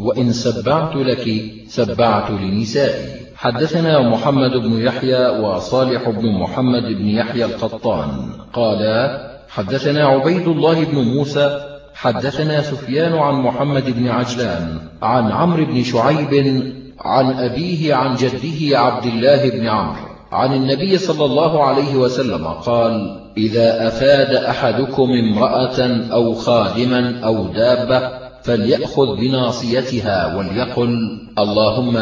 [0.00, 3.08] وإن سبعت لك سبعت لنسائي.
[3.36, 8.08] حدثنا محمد بن يحيى وصالح بن محمد بن يحيى القطان.
[8.52, 11.60] قالا حدثنا عبيد الله بن موسى
[11.94, 16.62] حدثنا سفيان عن محمد بن عجلان عن عمرو بن شعيب
[17.00, 23.20] عن أبيه عن جده عبد الله بن عمرو عن النبي صلى الله عليه وسلم قال
[23.36, 25.80] إذا أفاد أحدكم امرأة
[26.12, 31.96] أو خادما أو دابة فليأخذ بناصيتها وليقل اللهم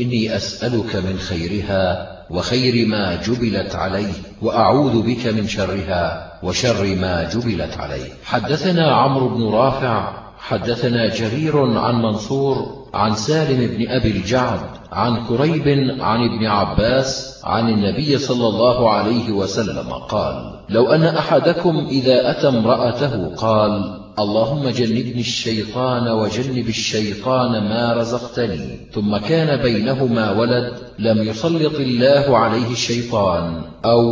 [0.00, 7.78] إني أسألك من خيرها وخير ما جبلت عليه وأعوذ بك من شرها وشر ما جبلت
[7.78, 8.08] عليه.
[8.24, 14.60] حدثنا عمرو بن رافع حدثنا جرير عن منصور عن سالم بن أبي الجعد
[14.92, 15.68] عن كريب
[16.00, 22.48] عن ابن عباس عن النبي صلى الله عليه وسلم قال لو أن أحدكم إذا أتى
[22.48, 28.90] امرأته قال اللهم جنبني الشيطان وجنب الشيطان ما رزقتني.
[28.92, 34.02] ثم كان بينهما ولد لم يسلط الله عليه الشيطان أو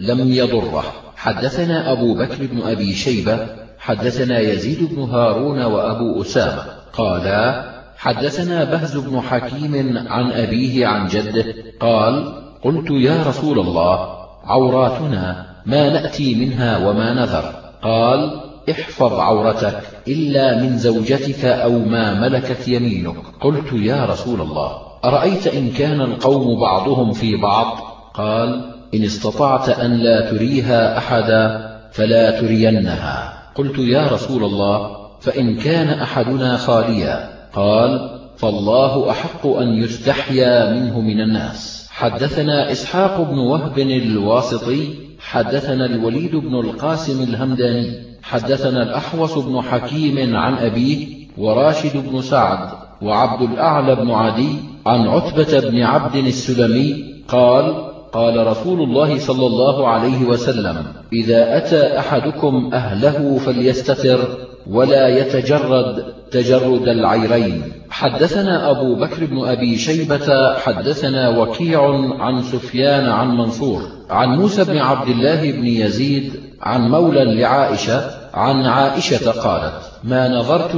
[0.00, 0.84] لم يضره.
[1.16, 3.46] حدثنا أبو بكر بن أبي شيبة
[3.78, 6.64] حدثنا يزيد بن هارون وأبو أسامة.
[6.92, 7.64] قالا
[7.96, 14.08] حدثنا بهز بن حكيم عن أبيه عن جده قال قلت يا رسول الله
[14.44, 17.54] عوراتنا ما نأتي منها وما نذر.
[17.82, 18.40] قال
[18.70, 23.16] احفظ عورتك إلا من زوجتك أو ما ملكت يمينك.
[23.40, 24.70] قلت يا رسول الله
[25.04, 27.78] أرأيت إن كان القوم بعضهم في بعض؟
[28.14, 33.42] قال إن استطعت أن لا تريها أحدا فلا ترينها.
[33.54, 41.20] قلت يا رسول الله فإن كان أحدنا خاليا؟ قال فالله أحق أن يستحيا منه من
[41.20, 41.88] الناس.
[41.90, 44.88] حدثنا إسحاق بن وهب الواسطي
[45.20, 48.13] حدثنا الوليد بن القاسم الهمداني.
[48.24, 51.06] حدثنا الأحوص بن حكيم عن أبيه
[51.38, 52.68] وراشد بن سعد
[53.02, 54.48] وعبد الأعلى بن عدي
[54.86, 57.74] عن عتبة بن عبد السلمي قال
[58.12, 60.76] قال رسول الله صلى الله عليه وسلم
[61.12, 64.28] إذا أتى أحدكم أهله فليستتر
[64.70, 67.62] ولا يتجرد تجرد العيرين.
[67.90, 71.82] حدثنا أبو بكر بن أبي شيبة حدثنا وكيع
[72.20, 76.32] عن سفيان عن منصور عن موسى بن عبد الله بن يزيد
[76.64, 80.76] عن مولى لعائشة عن عائشة قالت ما نظرت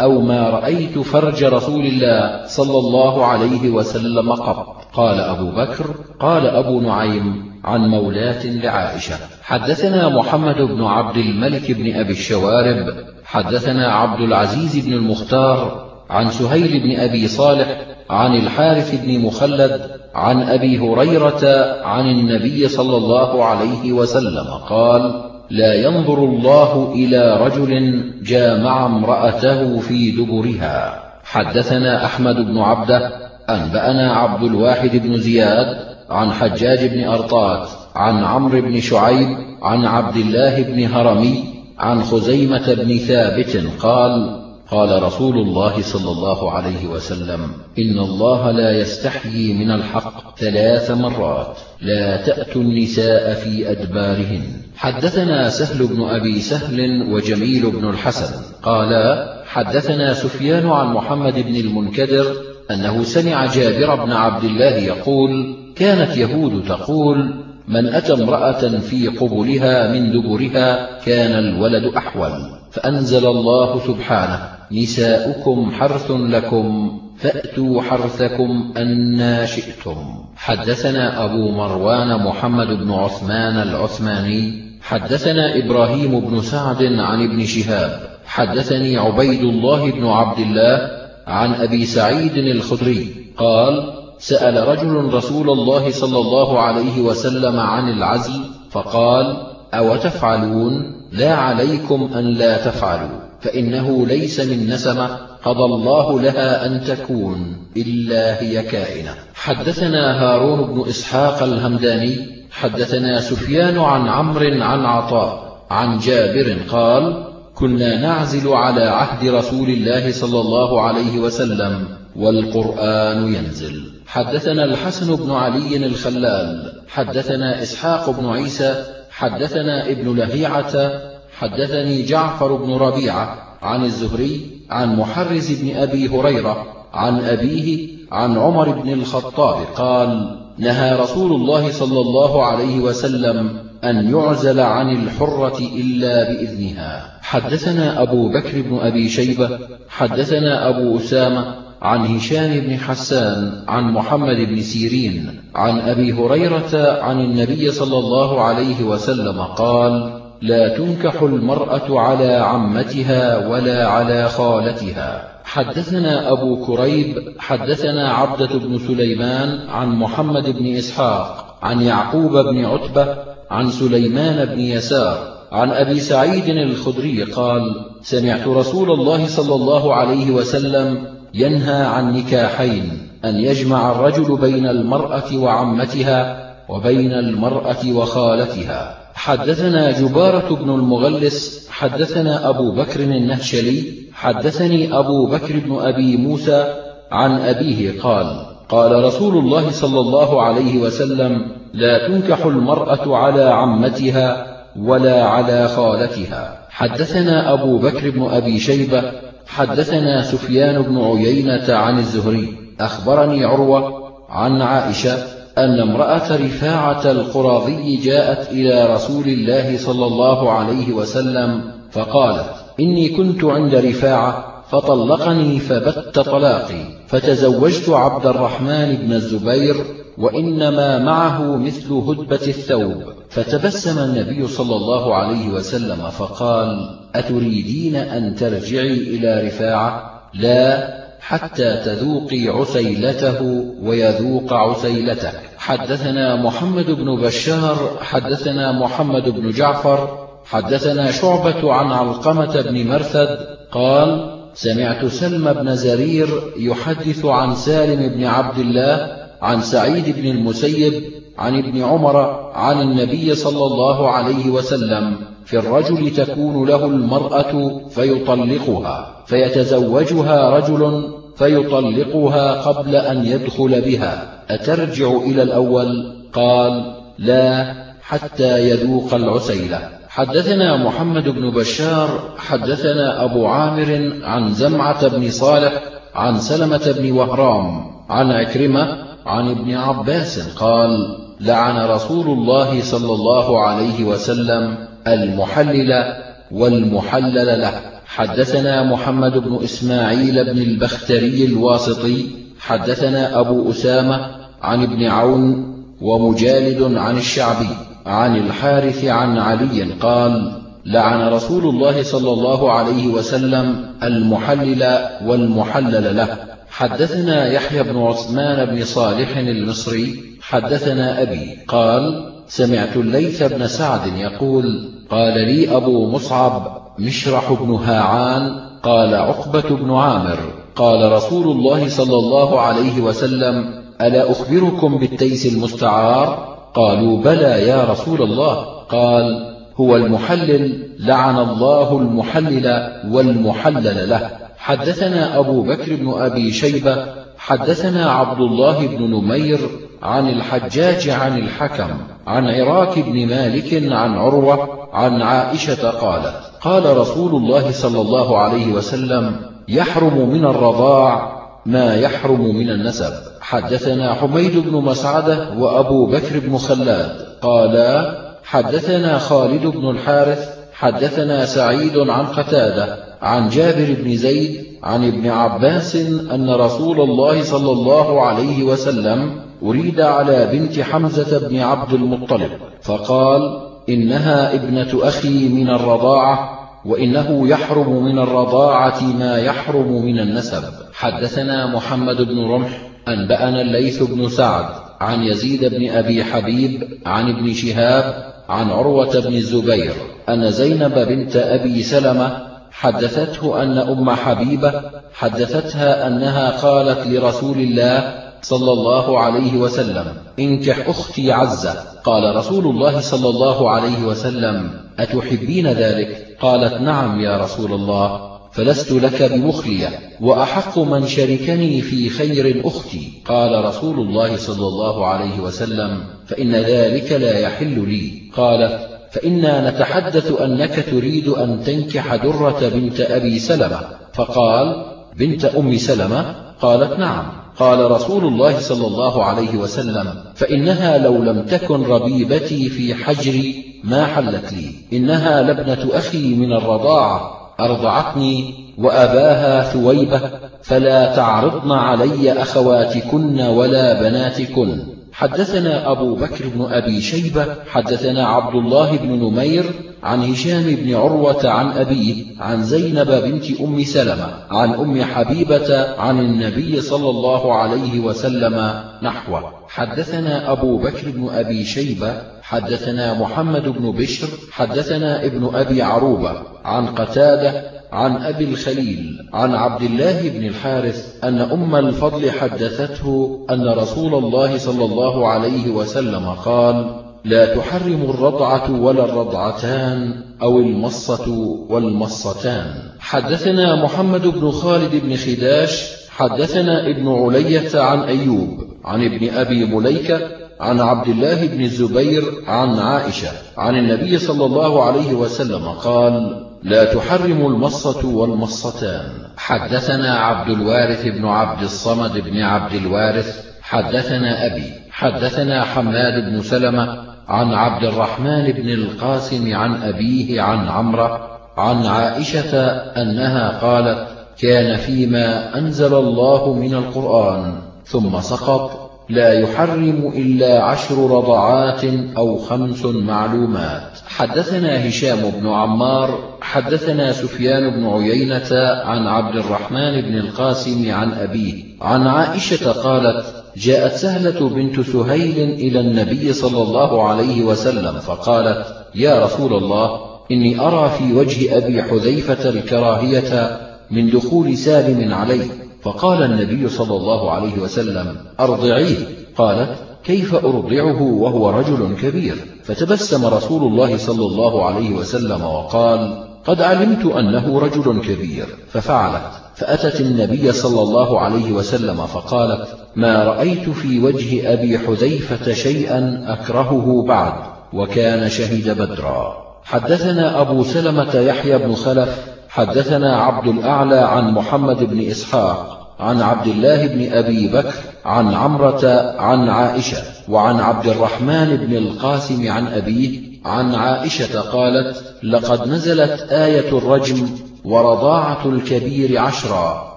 [0.00, 4.80] أو ما رأيت فرج رسول الله صلى الله عليه وسلم قط.
[4.92, 11.94] قال أبو بكر قال أبو نعيم عن مولاة لعائشة حدثنا محمد بن عبد الملك بن
[11.94, 19.20] أبي الشوارب حدثنا عبد العزيز بن المختار عن سهيل بن أبي صالح عن الحارث بن
[19.20, 19.80] مخلد
[20.14, 21.42] عن أبي هريرة
[21.82, 30.10] عن النبي صلى الله عليه وسلم قال لا ينظر الله إلى رجل جامع امرأته في
[30.10, 31.02] دبرها.
[31.24, 33.12] حدثنا أحمد بن عبده
[33.50, 35.76] أنبأنا عبد الواحد بن زياد
[36.10, 41.44] عن حجاج بن أرطات عن عمرو بن شعيب عن عبد الله بن هرمي
[41.78, 44.39] عن خزيمة بن ثابت قال
[44.70, 47.40] قال رسول الله صلى الله عليه وسلم
[47.78, 54.42] إن الله لا يستحيي من الحق ثلاث مرات لا تأتوا النساء في أدبارهن.
[54.76, 58.44] حدثنا سهل بن أبي سهل وجميل بن الحسن.
[58.62, 62.26] قالا حدثنا سفيان عن محمد بن المنكدر
[62.70, 69.92] أنه سمع جابر بن عبد الله يقول كانت يهود تقول من أتى امرأة في قبلها
[69.92, 72.32] من دبرها كان الولد أحول
[72.70, 74.40] فأنزل الله سبحانه
[74.72, 79.96] نساؤكم حرث لكم فأتوا حرثكم أنا شئتم.
[80.36, 88.96] حدثنا أبو مروان محمد بن عثمان العثماني حدثنا إبراهيم بن سعد عن ابن شهاب حدثني
[88.96, 90.90] عبيد الله بن عبد الله
[91.26, 98.40] عن أبي سعيد الخدري قال سأل رجل رسول الله صلى الله عليه وسلم عن العزل
[98.70, 99.36] فقال
[99.74, 106.84] أو تفعلون لا عليكم أن لا تفعلوا فإنه ليس من نسمة قضى الله لها أن
[106.84, 109.14] تكون إلا هي كائنة.
[109.34, 118.00] حدثنا هارون بن إسحاق الهمداني حدثنا سفيان عن عمرو عن عطاء عن جابر قال كنا
[118.00, 123.90] نعزل على عهد رسول الله صلى الله عليه وسلم والقرآن ينزل.
[124.06, 131.00] حدثنا الحسن بن علي الخلال حدثنا إسحاق بن عيسى حدثنا ابن لهيعة
[131.38, 138.70] حدثني جعفر بن ربيعة عن الزهري عن محرز بن أبي هريرة عن أبيه عن عمر
[138.70, 146.32] بن الخطاب قال نهى رسول الله صلى الله عليه وسلم أن يعزل عن الحرة إلا
[146.32, 147.18] بإذنها.
[147.22, 149.58] حدثنا أبو بكر بن أبي شيبة
[149.88, 157.20] حدثنا أبو أسامة عن هشام بن حسان عن محمد بن سيرين عن أبي هريرة عن
[157.20, 165.30] النبي صلى الله عليه وسلم قال لا تنكح المرأة على عمتها ولا على خالتها.
[165.44, 173.16] حدثنا أبو كريب حدثنا عبدة بن سليمان عن محمد بن إسحاق عن يعقوب بن عتبة
[173.50, 175.18] عن سليمان بن يسار
[175.52, 183.08] عن أبي سعيد الخدري قال سمعت رسول الله صلى الله عليه وسلم ينهى عن نكاحين
[183.24, 188.96] أن يجمع الرجل بين المرأة وعمتها وبين المرأة وخالتها.
[189.14, 196.74] حدثنا جبارة بن المغلس حدثنا أبو بكر النهشلي حدثني أبو بكر بن أبي موسى
[197.12, 204.46] عن أبيه قال قال رسول الله صلى الله عليه وسلم لا تنكح المرأة على عمتها
[204.76, 206.66] ولا على خالتها.
[206.70, 214.62] حدثنا أبو بكر بن أبي شيبة حدثنا سفيان بن عيينة عن الزهري أخبرني عروة عن
[214.62, 215.14] عائشة
[215.58, 223.44] أن امرأة رفاعة القراضي جاءت إلى رسول الله صلى الله عليه وسلم فقالت إني كنت
[223.44, 229.76] عند رفاعة فطلقني فبت طلاقي فتزوجت عبد الرحمن بن الزبير
[230.18, 233.02] وإنما معه مثل هدبة الثوب.
[233.30, 242.48] فتبسم النبي صلى الله عليه وسلم فقال أتريدين أن ترجعي إلى رفاعة؟ لا حتى تذوقي
[242.48, 252.60] عسيلته ويذوق عسيلتك حدثنا محمد بن بشار حدثنا محمد بن جعفر حدثنا شعبة عن علقمة
[252.60, 253.38] بن مرثد
[253.72, 261.02] قال سمعت سلم بن زرير يحدث عن سالم بن عبد الله عن سعيد بن المسيب
[261.38, 262.16] عن ابن عمر
[262.54, 272.52] عن النبي صلى الله عليه وسلم في الرجل تكون له المرأة فيطلقها فيتزوجها رجل فيطلقها
[272.52, 274.42] قبل أن يدخل بها.
[274.50, 279.99] أترجع إلى الأول؟ قال لا حتى يذوق العسيلة.
[280.20, 285.72] حدثنا محمد بن بشار حدثنا أبو عامر عن زمعة بن صالح
[286.14, 293.60] عن سلمة بن وهرام عن عكرمة عن ابن عباس قال لعن رسول الله صلى الله
[293.60, 296.04] عليه وسلم المحلل
[296.50, 297.80] والمحلل له.
[298.06, 302.26] حدثنا محمد بن إسماعيل بن البختري الواسطي
[302.60, 304.20] حدثنا أبو أسامة
[304.62, 307.89] عن ابن عون ومجالد عن الشعبي.
[308.10, 310.52] عن الحارث عن علي قال
[310.84, 316.36] لعن رسول الله صلى الله عليه وسلم المحلل والمحلل له.
[316.70, 320.30] حدثنا يحيى بن عثمان بن صالح المصري.
[320.42, 328.60] حدثنا أبي قال سمعت الليث بن سعد يقول قال لي أبو مصعب مشرح بن هاعان
[328.82, 330.38] قال عقبة بن عامر
[330.76, 338.22] قال رسول الله صلى الله عليه وسلم ألا أخبركم بالتيس المستعار؟ قالوا بلى يا رسول
[338.22, 338.64] الله.
[338.88, 344.30] قال هو المحلل لعن الله المحلل والمحلل له.
[344.58, 347.06] حدثنا أبو بكر بن أبي شيبة
[347.38, 349.58] حدثنا عبد الله بن نمير
[350.02, 351.88] عن الحجاج عن الحكم
[352.26, 358.72] عن عراك بن مالك عن عروة عن عائشة قالت قال رسول الله صلى الله عليه
[358.72, 359.36] وسلم
[359.68, 363.12] يحرم من الرضاع ما يحرم من النسب.
[363.40, 367.30] حدثنا حميد بن مسعدة وأبو بكر بن خلاد.
[367.42, 375.28] قالا حدثنا خالد بن الحارث حدثنا سعيد عن قتادة عن جابر بن زيد عن ابن
[375.28, 375.96] عباس
[376.34, 382.50] أن رسول الله صلى الله عليه وسلم أريد على بنت حمزة بن عبد المطلب
[382.82, 386.59] فقال إنها ابنة أخي من الرضاعة.
[386.84, 390.62] وإنه يحرم من الرضاعة ما يحرم من النسب.
[390.92, 392.68] حدثنا محمد بن رمح
[393.08, 394.64] أنبأنا الليث بن سعد
[395.00, 399.92] عن يزيد بن أبي حبيب عن ابن شهاب عن عروة بن الزبير
[400.28, 404.82] أن زينب بنت أبي سلمة حدثته أن أم حبيبة
[405.14, 410.04] حدثتها أنها قالت لرسول الله صلى الله عليه وسلم.
[410.38, 411.74] انكح أختي عزة.
[412.04, 418.92] قال رسول الله صلى الله عليه وسلم أتحبين ذلك؟ قالت نعم يا رسول الله فلست
[418.92, 419.88] لك بمخلية.
[420.20, 423.12] وأحق من شركني في خير أختي.
[423.24, 428.22] قال رسول الله صلى الله عليه وسلم فإن ذلك لا يحل لي.
[428.36, 433.80] قالت فإنا نتحدث أنك تريد أن تنكح درة بنت أبي سلمة.
[434.14, 434.86] فقال
[435.16, 437.39] بنت أم سلمة؟ قالت نعم.
[437.60, 444.06] قال رسول الله صلى الله عليه وسلم فإنها لو لم تكن ربيبتي في حجري ما
[444.06, 444.96] حلت لي.
[444.98, 447.30] إنها لابنة أخي من الرضاعة
[447.60, 450.20] أرضعتني وأباها ثويبة
[450.62, 454.99] فلا تعرضن علي أخواتكن ولا بناتكن.
[455.20, 459.64] حدثنا أبو بكر بن أبي شيبة حدثنا عبد الله بن نمير
[460.02, 466.18] عن هشام بن عروة عن أبيه عن زينب بنت أم سلمة عن أم حبيبة عن
[466.18, 469.52] النبي صلى الله عليه وسلم نحوه.
[469.68, 476.86] حدثنا أبو بكر بن أبي شيبة حدثنا محمد بن بشر حدثنا ابن أبي عروبة عن
[476.86, 484.14] قتادة عن أبي الخليل عن عبد الله بن الحارث أن أم الفضل حدثته أن رسول
[484.14, 491.30] الله صلى الله عليه وسلم قال لا تحرم الرضعة ولا الرضعتان أو المصة
[491.68, 492.74] والمصتان.
[492.98, 500.20] حدثنا محمد بن خالد بن خداش حدثنا ابن علية عن أيوب عن ابن أبي مليكة
[500.60, 506.94] عن عبد الله بن الزبير عن عائشة عن النبي صلى الله عليه وسلم قال لا
[506.94, 509.04] تحرم المصة والمصتان.
[509.36, 517.10] حدثنا عبد الوارث بن عبد الصمد بن عبد الوارث حدثنا أبي حدثنا حماد بن سلمة
[517.28, 524.08] عن عبد الرحمن بن القاسم عن أبيه عن عمرة عن عائشة أنها قالت
[524.40, 527.54] كان فيما أنزل الله من القرآن
[527.84, 531.84] ثم سقط لا يحرم إلا عشر رضعات
[532.16, 533.98] أو خمس معلومات.
[534.06, 538.48] حدثنا هشام بن عمار حدثنا سفيان بن عيينة
[538.84, 541.54] عن عبد الرحمن بن القاسم عن أبيه.
[541.80, 543.24] عن عائشة قالت
[543.56, 550.00] جاءت سهلة بنت سهيل إلى النبي صلى الله عليه وسلم فقالت يا رسول الله
[550.30, 553.58] إني أرى في وجه أبي حذيفة الكراهية
[553.90, 555.59] من دخول سالم عليه.
[555.82, 558.96] فقال النبي صلى الله عليه وسلم أرضعيه.
[559.36, 566.62] قالت كيف أرضعه وهو رجل كبير؟ فتبسم رسول الله صلى الله عليه وسلم وقال قد
[566.62, 568.46] علمت أنه رجل كبير.
[568.72, 569.30] ففعلت.
[569.54, 577.04] فأتت النبي صلى الله عليه وسلم فقالت ما رأيت في وجه أبي حذيفة شيئا أكرهه
[577.08, 577.32] بعد
[577.72, 579.50] وكان شهد بدرا.
[579.64, 586.46] حدثنا أبو سلمة يحيى بن خلف حدثنا عبد الأعلى عن محمد بن إسحاق عن عبد
[586.46, 587.74] الله بن أبي بكر
[588.04, 595.68] عن عمرة عن عائشة وعن عبد الرحمن بن القاسم عن أبيه عن عائشة قالت لقد
[595.68, 597.28] نزلت آية الرجم
[597.64, 599.90] ورضاعة الكبير عشرا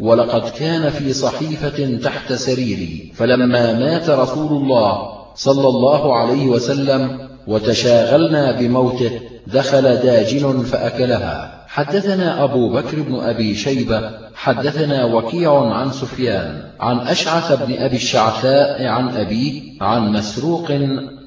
[0.00, 8.52] ولقد كان في صحيفة تحت سريري فلما مات رسول الله صلى الله عليه وسلم وتشاغلنا
[8.52, 11.57] بموته دخل داجن فأكلها.
[11.68, 18.86] حدثنا أبو بكر بن أبي شيبة حدثنا وكيع عن سفيان عن أشعث بن أبي الشعثاء
[18.86, 20.70] عن أبيه عن مسروق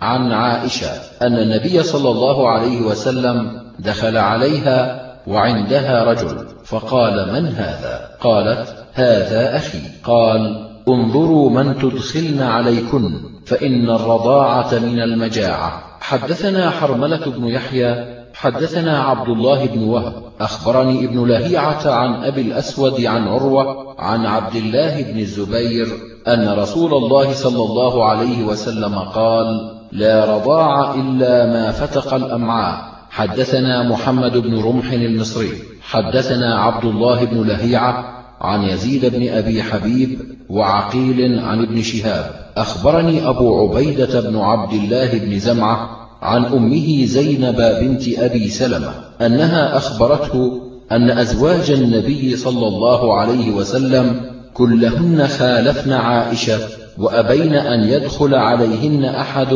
[0.01, 8.09] عن عائشة أن النبي صلى الله عليه وسلم دخل عليها وعندها رجل فقال من هذا؟
[8.19, 9.79] قالت هذا أخي.
[10.03, 15.83] قال انظروا من تدخلن عليكن فإن الرضاعة من المجاعة.
[16.01, 23.05] حدثنا حرملة بن يحيى حدثنا عبد الله بن وهب أخبرني ابن لهيعة عن أبي الأسود
[23.05, 25.87] عن عروة عن عبد الله بن الزبير
[26.27, 33.89] أن رسول الله صلى الله عليه وسلم قال لا رضاع إلا ما فتق الأمعاء حدثنا
[33.89, 35.51] محمد بن رمح المصري
[35.81, 40.19] حدثنا عبد الله بن لهيعة عن يزيد بن أبي حبيب
[40.49, 42.31] وعقيل عن ابن شهاب.
[42.57, 49.77] أخبرني أبو عبيدة بن عبد الله بن زمعة عن أمه زينب بنت أبي سلمة أنها
[49.77, 50.61] أخبرته
[50.91, 54.21] أن أزواج النبي صلى الله عليه وسلم
[54.53, 56.59] كلهن خالفن عائشة
[56.97, 59.53] وأبين أن يدخل عليهن أحد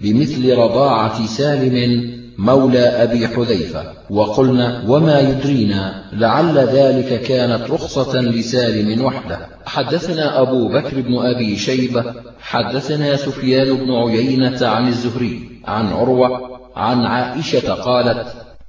[0.00, 9.38] بمثل رضاعة سالم مولى أبي حذيفة وقلنا وما يدرينا لعل ذلك كانت رخصة لسالم وحده.
[9.66, 12.04] حدثنا أبو بكر بن أبي شيبة
[12.40, 18.26] حدثنا سفيان بن عيينة عن الزهري عن عروة عن عائشة قالت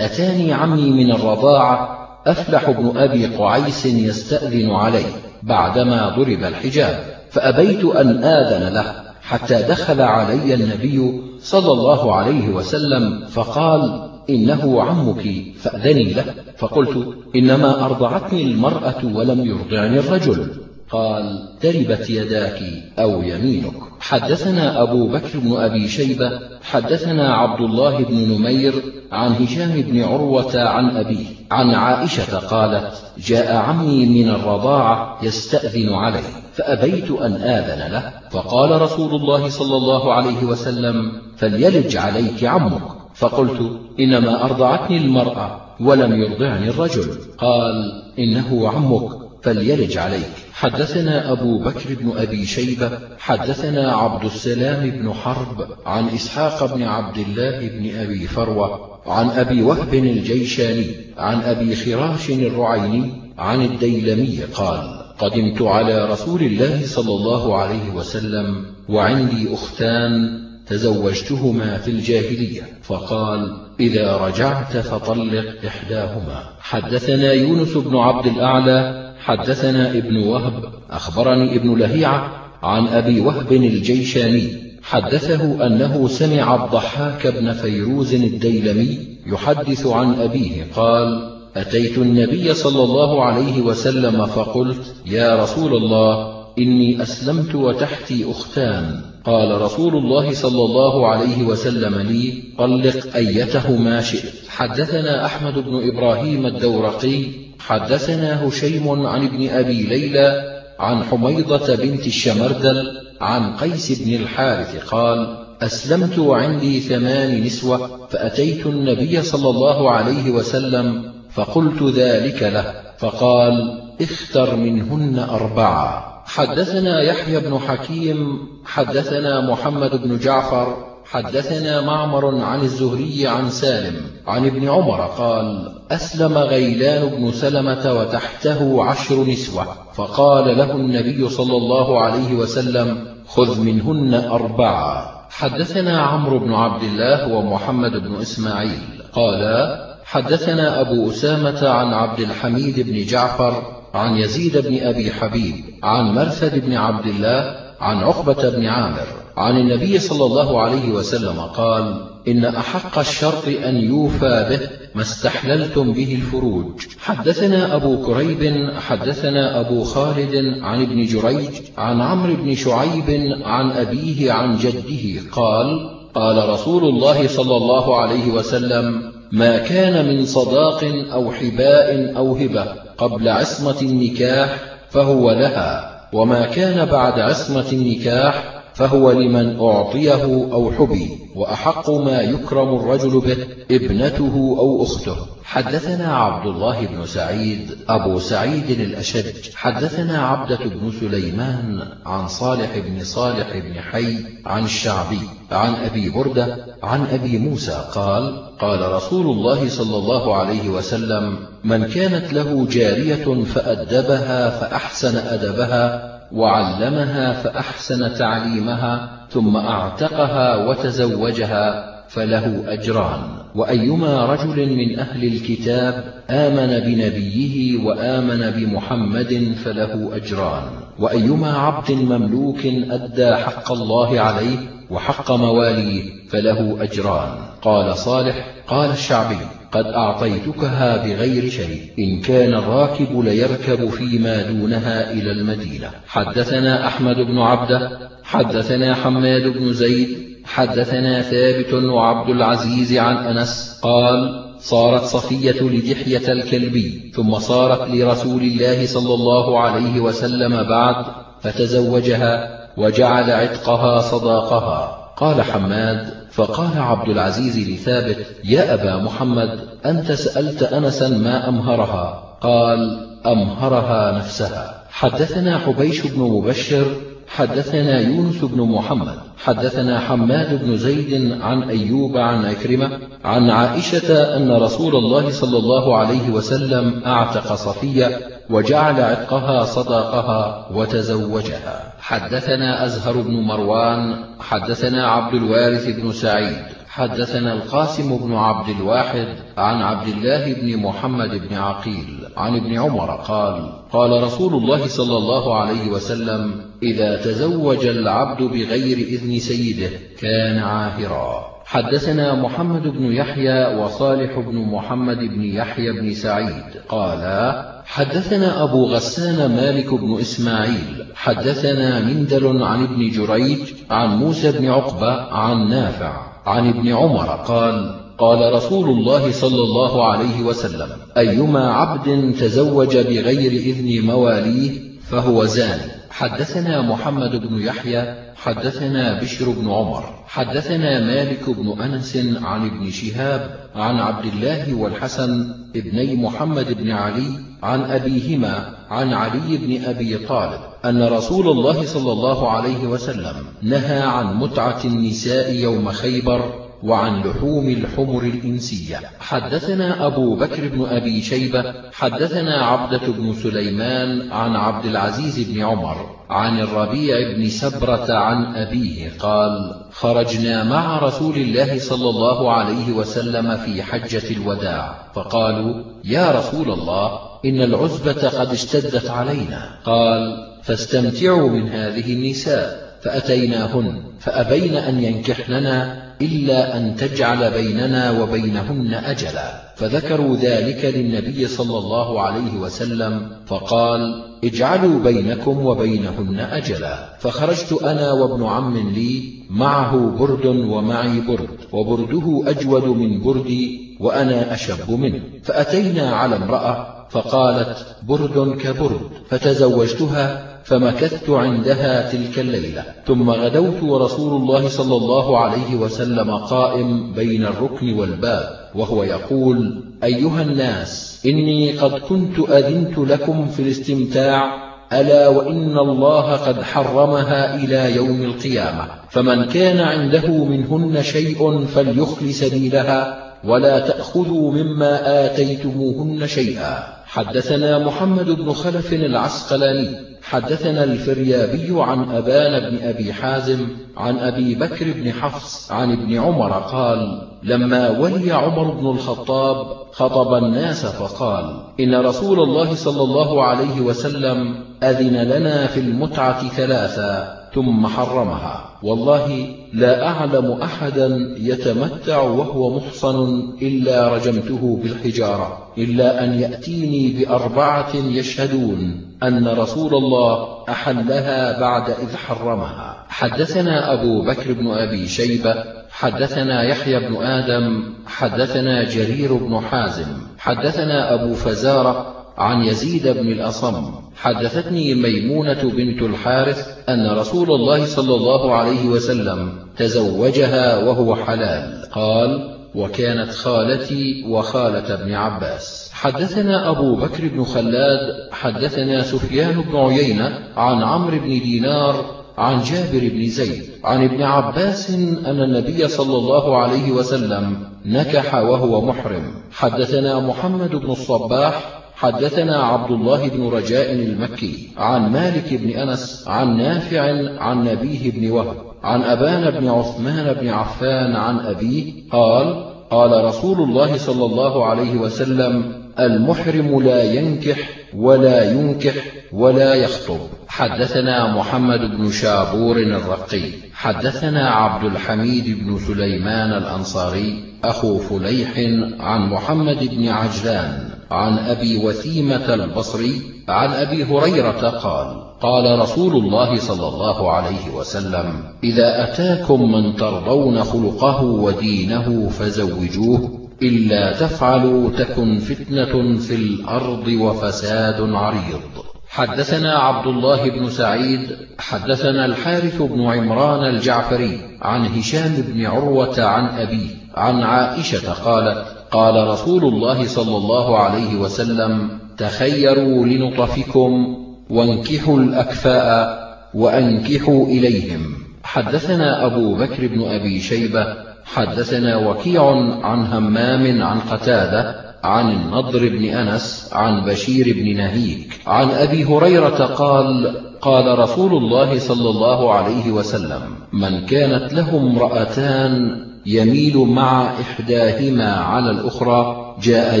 [0.00, 5.04] أتاني عمي من الرضاعة أفلح بن أبي قعيس يستأذن علي
[5.42, 6.98] بعدما ضرب الحجاب
[7.30, 15.44] فأبيت أن آذن له حتى دخل علي النبي صلى الله عليه وسلم فقال إنه عمك
[15.60, 16.24] فأذني له.
[16.56, 20.65] فقلت إنما أرضعتني المرأة ولم يرضعني الرجل.
[20.90, 22.62] قال تربت يداك
[22.98, 23.72] أو يمينك.
[24.00, 26.30] حدثنا أبو بكر بن أبي شيبة
[26.62, 28.74] حدثنا عبد الله بن نمير
[29.12, 36.22] عن هشام بن عروة عن أبيه عن عائشة قالت جاء عمي من الرضاعة يستأذن علي
[36.54, 38.12] فأبيت أن آذن له.
[38.30, 42.82] فقال رسول الله صلى الله عليه وسلم فليلج عليك عمك.
[43.14, 47.06] فقلت إنما أرضعتني المرأة ولم يرضعني الرجل.
[47.38, 50.32] قال إنه عمك فليلج عليك.
[50.52, 57.18] حدثنا أبو بكر بن أبي شيبة حدثنا عبد السلام بن حرب عن إسحاق بن عبد
[57.18, 60.86] الله بن أبي فروة عن أبي وهب الجيشاني
[61.18, 68.64] عن أبي خراش الرعيني عن الديلمي قال قدمت على رسول الله صلى الله عليه وسلم
[68.88, 76.42] وعندي أختان تزوجتهما في الجاهلية فقال إذا رجعت فطلق إحداهما.
[76.60, 84.48] حدثنا يونس بن عبد الأعلى حدثنا ابن وهب أخبرني ابن لهيعة عن أبي وهب الجيشاني
[84.82, 93.24] حدثه أنه سمع الضحاك بن فيروز الديلمي يحدث عن أبيه قال أتيت النبي صلى الله
[93.24, 99.00] عليه وسلم فقلت يا رسول الله إني أسلمت وتحتي أختان.
[99.24, 104.32] قال رسول الله صلى الله عليه وسلم لي طلق أيتهما شئت.
[104.48, 113.00] حدثنا أحمد بن إبراهيم الدورقي حدثنا هشيم عن ابن أبي ليلى عن حميضة بنت الشمردل
[113.20, 121.12] عن قيس بن الحارث قال أسلمت وعندي ثمان نسوة فأتيت النبي صلى الله عليه وسلم
[121.30, 126.22] فقلت ذلك له فقال اختر منهن أربعة.
[126.26, 134.46] حدثنا يحيى بن حكيم حدثنا محمد بن جعفر حدثنا معمر عن الزهري عن سالم عن
[134.46, 142.00] ابن عمر قال أسلم غيلان بن سلمة وتحته عشر نسوة فقال له النبي صلى الله
[142.00, 145.16] عليه وسلم خذ منهن أربعة.
[145.30, 148.80] حدثنا عمرو بن عبد الله ومحمد بن إسماعيل
[149.12, 153.62] قالا حدثنا أبو أسامة عن عبد الحميد بن جعفر
[153.94, 159.25] عن يزيد بن أبي حبيب عن مرثد بن عبد الله عن عقبة بن عامر.
[159.36, 164.60] عن النبي صلى الله عليه وسلم قال إن أحق الشرط أن يوفى به
[164.94, 166.86] ما استحللتم به الفروج.
[167.00, 174.32] حدثنا أبو كريب حدثنا أبو خالد عن ابن جريج عن عمرو بن شعيب عن أبيه
[174.32, 181.32] عن جده قال قال رسول الله صلى الله عليه وسلم ما كان من صداق أو
[181.32, 182.64] حباء أو هبة
[182.98, 184.58] قبل عصمة النكاح
[184.90, 192.76] فهو لها وما كان بعد عصمة النكاح فهو لمن أعطيه أو حبي وأحق ما يكرم
[192.76, 193.36] الرجل به
[193.76, 195.16] ابنته أو أخته.
[195.44, 199.54] حدثنا عبد الله بن سعيد أبو سعيد الأشج.
[199.54, 204.16] حدثنا عبدة بن سليمان عن صالح بن صالح بن حي
[204.46, 205.20] عن الشعبي
[205.50, 211.84] عن أبي بردة عن أبي موسى قال قال رسول الله صلى الله عليه وسلم من
[211.84, 223.20] كانت له جارية فأدبها فأحسن أدبها وعلمها فأحسن تعليمها ثم أعتقها وتزوجها فله أجران.
[223.54, 230.62] وأيما رجل من أهل الكتاب آمن بنبيه وآمن بمحمد فله أجران.
[230.98, 237.38] وأيما عبد مملوك أدى حق الله عليه وحق مواليه فله أجران.
[237.62, 239.38] قال صالح قال الشعبي
[239.72, 241.80] قد أعطيتكها بغير شيء.
[241.98, 245.90] إن كان الراكب ليركب فيما دونها إلى المدينة.
[246.06, 250.08] حدثنا أحمد بن عبده حدثنا حماد بن زيد
[250.44, 253.80] حدثنا ثابت وعبد العزيز عن أنس.
[253.82, 261.04] قال صارت صفية لدحية الكلبي ثم صارت لرسول الله صلى الله عليه وسلم بعد
[261.40, 262.65] فتزوجها.
[262.76, 265.12] وجعل عتقها صداقها.
[265.16, 272.22] قال حماد فقال عبد العزيز لثابت يا أبا محمد أنت سألت أنسا ما أمهرها.
[272.40, 274.82] قال أمهرها نفسها.
[274.90, 276.86] حدثنا حبيش بن مبشر
[277.28, 284.52] حدثنا يونس بن محمد حدثنا حماد بن زيد عن أيوب عن أكرمة عن عائشة أن
[284.52, 288.20] رسول الله صلى الله عليه وسلم أعتق صفية
[288.50, 291.85] وجعل عتقها صداقها وتزوجها.
[292.00, 299.28] حدثنا أزهر بن مروان حدثنا عبد الوارث بن سعيد حدثنا القاسم بن عبد الواحد
[299.58, 305.16] عن عبد الله بن محمد بن عقيل عن ابن عمر قال قال رسول الله صلى
[305.16, 309.90] الله عليه وسلم إذا تزوج العبد بغير إذن سيده
[310.20, 311.55] كان عاهرا.
[311.66, 316.64] حدثنا محمد بن يحيى وصالح بن محمد بن يحيى بن سعيد.
[316.88, 321.06] قالا حدثنا أبو غسان مالك بن إسماعيل.
[321.14, 323.58] حدثنا مندل عن ابن جريج
[323.90, 326.12] عن موسى بن عقبة عن نافع
[326.46, 327.26] عن ابن عمر.
[327.26, 335.44] قال قال رسول الله صلى الله عليه وسلم أيما عبد تزوج بغير إذن مواليه فهو
[335.44, 335.92] زاني.
[336.10, 343.56] حدثنا محمد بن يحيى حدثنا بشر بن عمر حدثنا مالك بن أنس عن ابن شهاب
[343.74, 347.28] عن عبد الله والحسن ابني محمد بن علي
[347.62, 354.00] عن أبيهما عن علي بن أبي طالب أن رسول الله صلى الله عليه وسلم نهى
[354.00, 359.00] عن متعة النساء يوم خيبر وعن لحوم الحمر الإنسية.
[359.20, 366.16] حدثنا أبو بكر بن أبي شيبة حدثنا عبدة بن سليمان عن عبد العزيز بن عمر
[366.30, 373.56] عن الربيع بن سبرة عن أبيه قال خرجنا مع رسول الله صلى الله عليه وسلم
[373.56, 379.78] في حجة الوداع فقالوا يا رسول الله إن العزبة قد اشتدت علينا.
[379.84, 386.05] قال فاستمتعوا من هذه النساء فأتيناهن فأبين أن ينكحننا.
[386.22, 389.72] إلا أن تجعل بيننا وبينهن أجلا.
[389.76, 397.16] فذكروا ذلك للنبي صلى الله عليه وسلم فقال اجعلوا بينكم وبينهن أجلا.
[397.18, 404.90] فخرجت أنا وابن عم لي معه برد ومعي برد وبرده أجود من بردي وأنا أشب
[404.90, 405.22] منه.
[405.42, 409.00] فأتينا على امرأة فقالت برد كبرد.
[409.28, 412.84] فتزوجتها فمكثت عندها تلك الليلة.
[413.06, 420.42] ثم غدوت ورسول الله صلى الله عليه وسلم قائم بين الركن والباب وهو يقول أيها
[420.42, 428.22] الناس إني قد كنت أذنت لكم في الاستمتاع ألا وإن الله قد حرمها إلى يوم
[428.22, 428.88] القيامة.
[429.10, 436.96] فمن كان عنده منهن شيء فليخل سبيلها ولا تأخذوا مما آتيتموهن شيئا.
[437.06, 440.15] حدثنا محمد بن خلف العسقلاني.
[440.26, 446.52] حدثنا الفريابي عن أبان بن أبي حازم عن أبي بكر بن حفص عن ابن عمر
[446.52, 453.80] قال لما ولي عمر بن الخطاب خطب الناس فقال إن رسول الله صلى الله عليه
[453.80, 458.70] وسلم أذن لنا في المتعة ثلاثا ثم حرمها.
[458.82, 469.05] والله لا أعلم أحدا يتمتع وهو محصن إلا رجمته بالحجارة إلا أن يأتيني بأربعة يشهدون.
[469.22, 473.04] أن رسول الله أحلها بعد إذ حرمها.
[473.08, 475.54] حدثنا أبو بكر بن أبي شيبة
[475.90, 480.06] حدثنا يحيى بن آدم حدثنا جرير بن حازم
[480.38, 483.94] حدثنا أبو فزارة عن يزيد بن الأصم.
[484.16, 491.82] حدثتني ميمونة بنت الحارث أن رسول الله صلى الله عليه وسلم تزوجها وهو حلال.
[491.92, 495.85] قال وكانت خالتي وخالة ابن عباس.
[495.96, 498.00] حدثنا أبو بكر بن خلاد
[498.32, 502.04] حدثنا سفيان بن عيينة عن عمرو بن دينار
[502.38, 508.80] عن جابر بن زيد عن ابن عباس أن النبي صلى الله عليه وسلم نكح وهو
[508.86, 509.22] محرم.
[509.52, 516.56] حدثنا محمد بن الصباح حدثنا عبد الله بن رجاء المكي عن مالك بن أنس عن
[516.56, 517.00] نافع
[517.40, 523.60] عن نبيه بن وهب عن أبان بن عثمان بن عفان عن أبيه قال قال رسول
[523.60, 527.58] الله صلى الله عليه وسلم المحرم لا ينكح
[527.96, 528.94] ولا ينكح
[529.32, 530.20] ولا يخطب.
[530.48, 533.50] حدثنا محمد بن شابور الرقي.
[533.74, 538.58] حدثنا عبد الحميد بن سليمان الأنصاري أخو فليح
[539.00, 546.56] عن محمد بن عجلان عن أبي وثيمة البصري عن أبي هريرة قال قال رسول الله
[546.56, 556.18] صلى الله عليه وسلم إذا أتاكم من ترضون خلقه ودينه فزوجوه إلا تفعلوا تكن فتنة
[556.18, 558.60] في الأرض وفساد عريض.
[559.08, 561.20] حدثنا عبد الله بن سعيد
[561.58, 569.28] حدثنا الحارث بن عمران الجعفري عن هشام بن عروة عن أبيه عن عائشة قالت قال
[569.28, 574.16] رسول الله صلى الله عليه وسلم تخيروا لنطفكم
[574.50, 578.14] وانكحوا الأكفاء وأنكحوا إليهم.
[578.42, 582.50] حدثنا أبو بكر بن أبي شيبة حدثنا وكيع
[582.82, 589.64] عن همام عن قتادة عن النضر بن أنس عن بشير بن نهيك عن أبي هريرة
[589.64, 593.40] قال قال رسول الله صلى الله عليه وسلم
[593.72, 600.00] من كانت له امرأتان يميل مع إحداهما على الأخرى جاء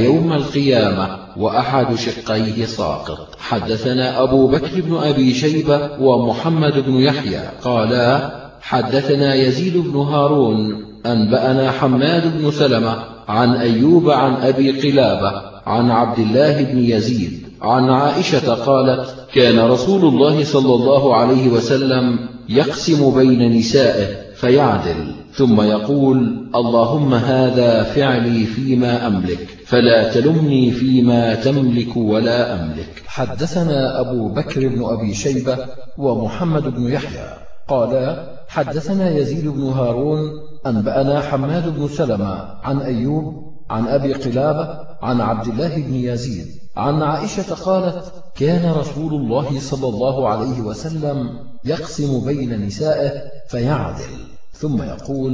[0.00, 3.36] يوم القيامة وأحد شقيه ساقط.
[3.38, 11.70] حدثنا أبو بكر بن أبي شيبة ومحمد بن يحيى قالا حدثنا يزيد بن هارون أنبأنا
[11.70, 12.96] حماد بن سلمة
[13.28, 20.04] عن أيوب عن أبي قلابة عن عبد الله بن يزيد عن عائشة قالت كان رسول
[20.04, 29.06] الله صلى الله عليه وسلم يقسم بين نسائه فيعدل ثم يقول اللهم هذا فعلي فيما
[29.06, 33.02] أملك فلا تلمني فيما تملك ولا أملك.
[33.06, 35.58] حدثنا أبو بكر بن أبي شيبة
[35.98, 37.34] ومحمد بن يحيى
[37.68, 40.20] قالا حدثنا يزيد بن هارون
[40.68, 46.46] أنبأنا حماد بن سلمة عن أيوب عن أبي قلابة عن عبد الله بن يزيد
[46.76, 51.30] عن عائشة قالت كان رسول الله صلى الله عليه وسلم
[51.64, 55.32] يقسم بين نسائه فيعدل ثم يقول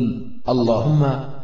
[0.49, 1.03] اللهم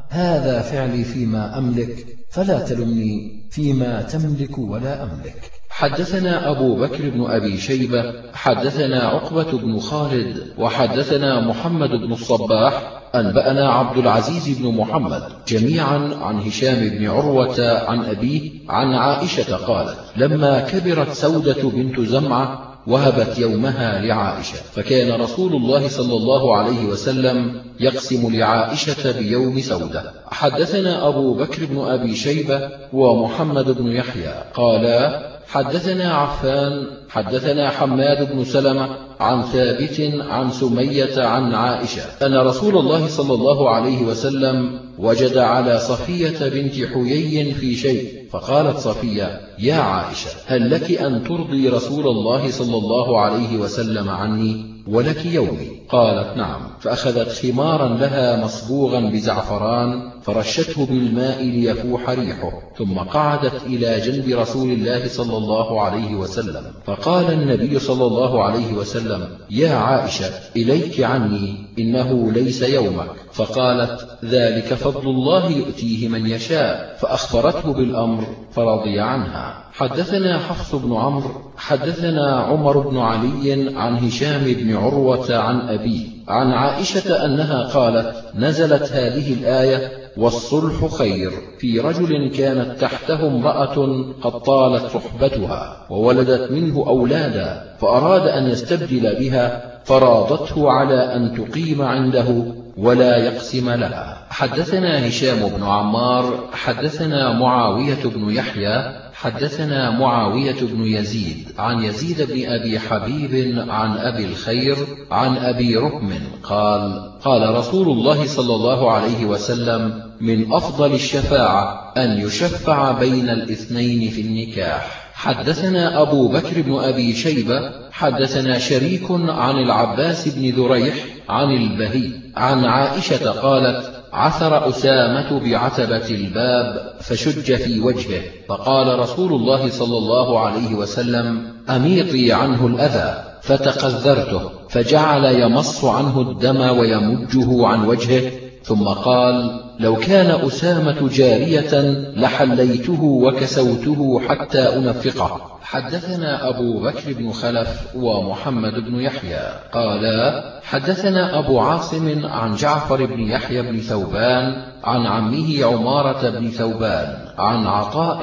[0.09, 5.57] هذا فعلي فيما أملك فلا تلمني فيما تملك ولا أملك.
[5.71, 13.73] حدثنا أبو بكر بن أبي شيبة حدثنا عقبة بن خالد وحدثنا محمد بن الصباح أنبأنا
[13.73, 20.61] عبد العزيز بن محمد جميعا عن هشام بن عروة عن أبيه عن عائشة قالت لما
[20.61, 28.37] كبرت سودة بنت زمعة وهبت يومها لعائشة فكان رسول الله صلى الله عليه وسلم يقسم
[28.37, 30.12] لعائشة بيوم سودة.
[30.31, 38.44] حدثنا أبو بكر بن أبي شيبة ومحمد بن يحيى قالا حدثنا عفان حدثنا حماد بن
[38.44, 38.88] سلمة
[39.20, 45.78] عن ثابت عن سمية عن عائشة أن رسول الله صلى الله عليه وسلم وجد على
[45.78, 52.51] صفية بنت حيي في شيء فقالت صفية يا عائشة هل لك أن ترضي رسول الله
[52.51, 56.61] صلى الله عليه وسلم عني ولك يومي؟ قالت نعم.
[56.80, 65.09] فأخذت خمارا لها مصبوغا بزعفران فرشته بالماء ليفوح ريحه ثم قعدت إلى جنب رسول الله
[65.09, 66.64] صلى الله عليه وسلم.
[66.87, 73.11] فقال النبي صلى الله عليه وسلم يا عائشة إليك عني إنه ليس يومك.
[73.33, 76.97] فقالت ذلك فضل الله يؤتيه من يشاء.
[77.01, 79.64] فأخبرته بالأمر فرضي عنها.
[79.72, 86.53] حدثنا حفص بن عمرو حدثنا عمر بن علي عن هشام بن عروة عن أبيه عن
[86.53, 91.31] عائشة أنها قالت نزلت هذه الآية والصلح خير.
[91.59, 99.79] في رجل كانت تحته امرأة قد طالت صحبتها وولدت منه أولادا فأراد أن يستبدل بها
[99.85, 102.45] فراضته على أن تقيم عنده
[102.77, 104.27] ولا يقسم لها.
[104.31, 112.47] حدثنا هشام بن عمار حدثنا معاوية بن يحيى حدثنا معاوية بن يزيد عن يزيد بن
[112.47, 114.77] أبي حبيب عن أبي الخير
[115.11, 116.11] عن أبي ركم
[116.43, 124.11] قال قال رسول الله صلى الله عليه وسلم من أفضل الشفاعة أن يشفع بين الاثنين
[124.11, 125.11] في النكاح.
[125.14, 130.95] حدثنا أبو بكر بن أبي شيبة حدثنا شريك عن العباس بن ذريح
[131.29, 139.71] عن البهي عن عائشة قالت عثر أسامة بعتبة الباب فشج في وجهه فقال رسول الله
[139.71, 148.33] صلى الله عليه وسلم أميطي عنه الأذى فتقذرته فجعل يمص عنه الدم ويمجه عن وجهه
[148.64, 151.83] ثم قال لو كان أسامة جارية
[152.16, 155.41] لحليته وكسوته حتى أنفقه.
[155.62, 159.53] حدثنا أبو بكر بن خلف ومحمد بن يحيى.
[159.72, 167.14] قالا حدثنا أبو عاصم عن جعفر بن يحيى بن ثوبان عن عمه عمارة بن ثوبان
[167.39, 168.22] عن عطاء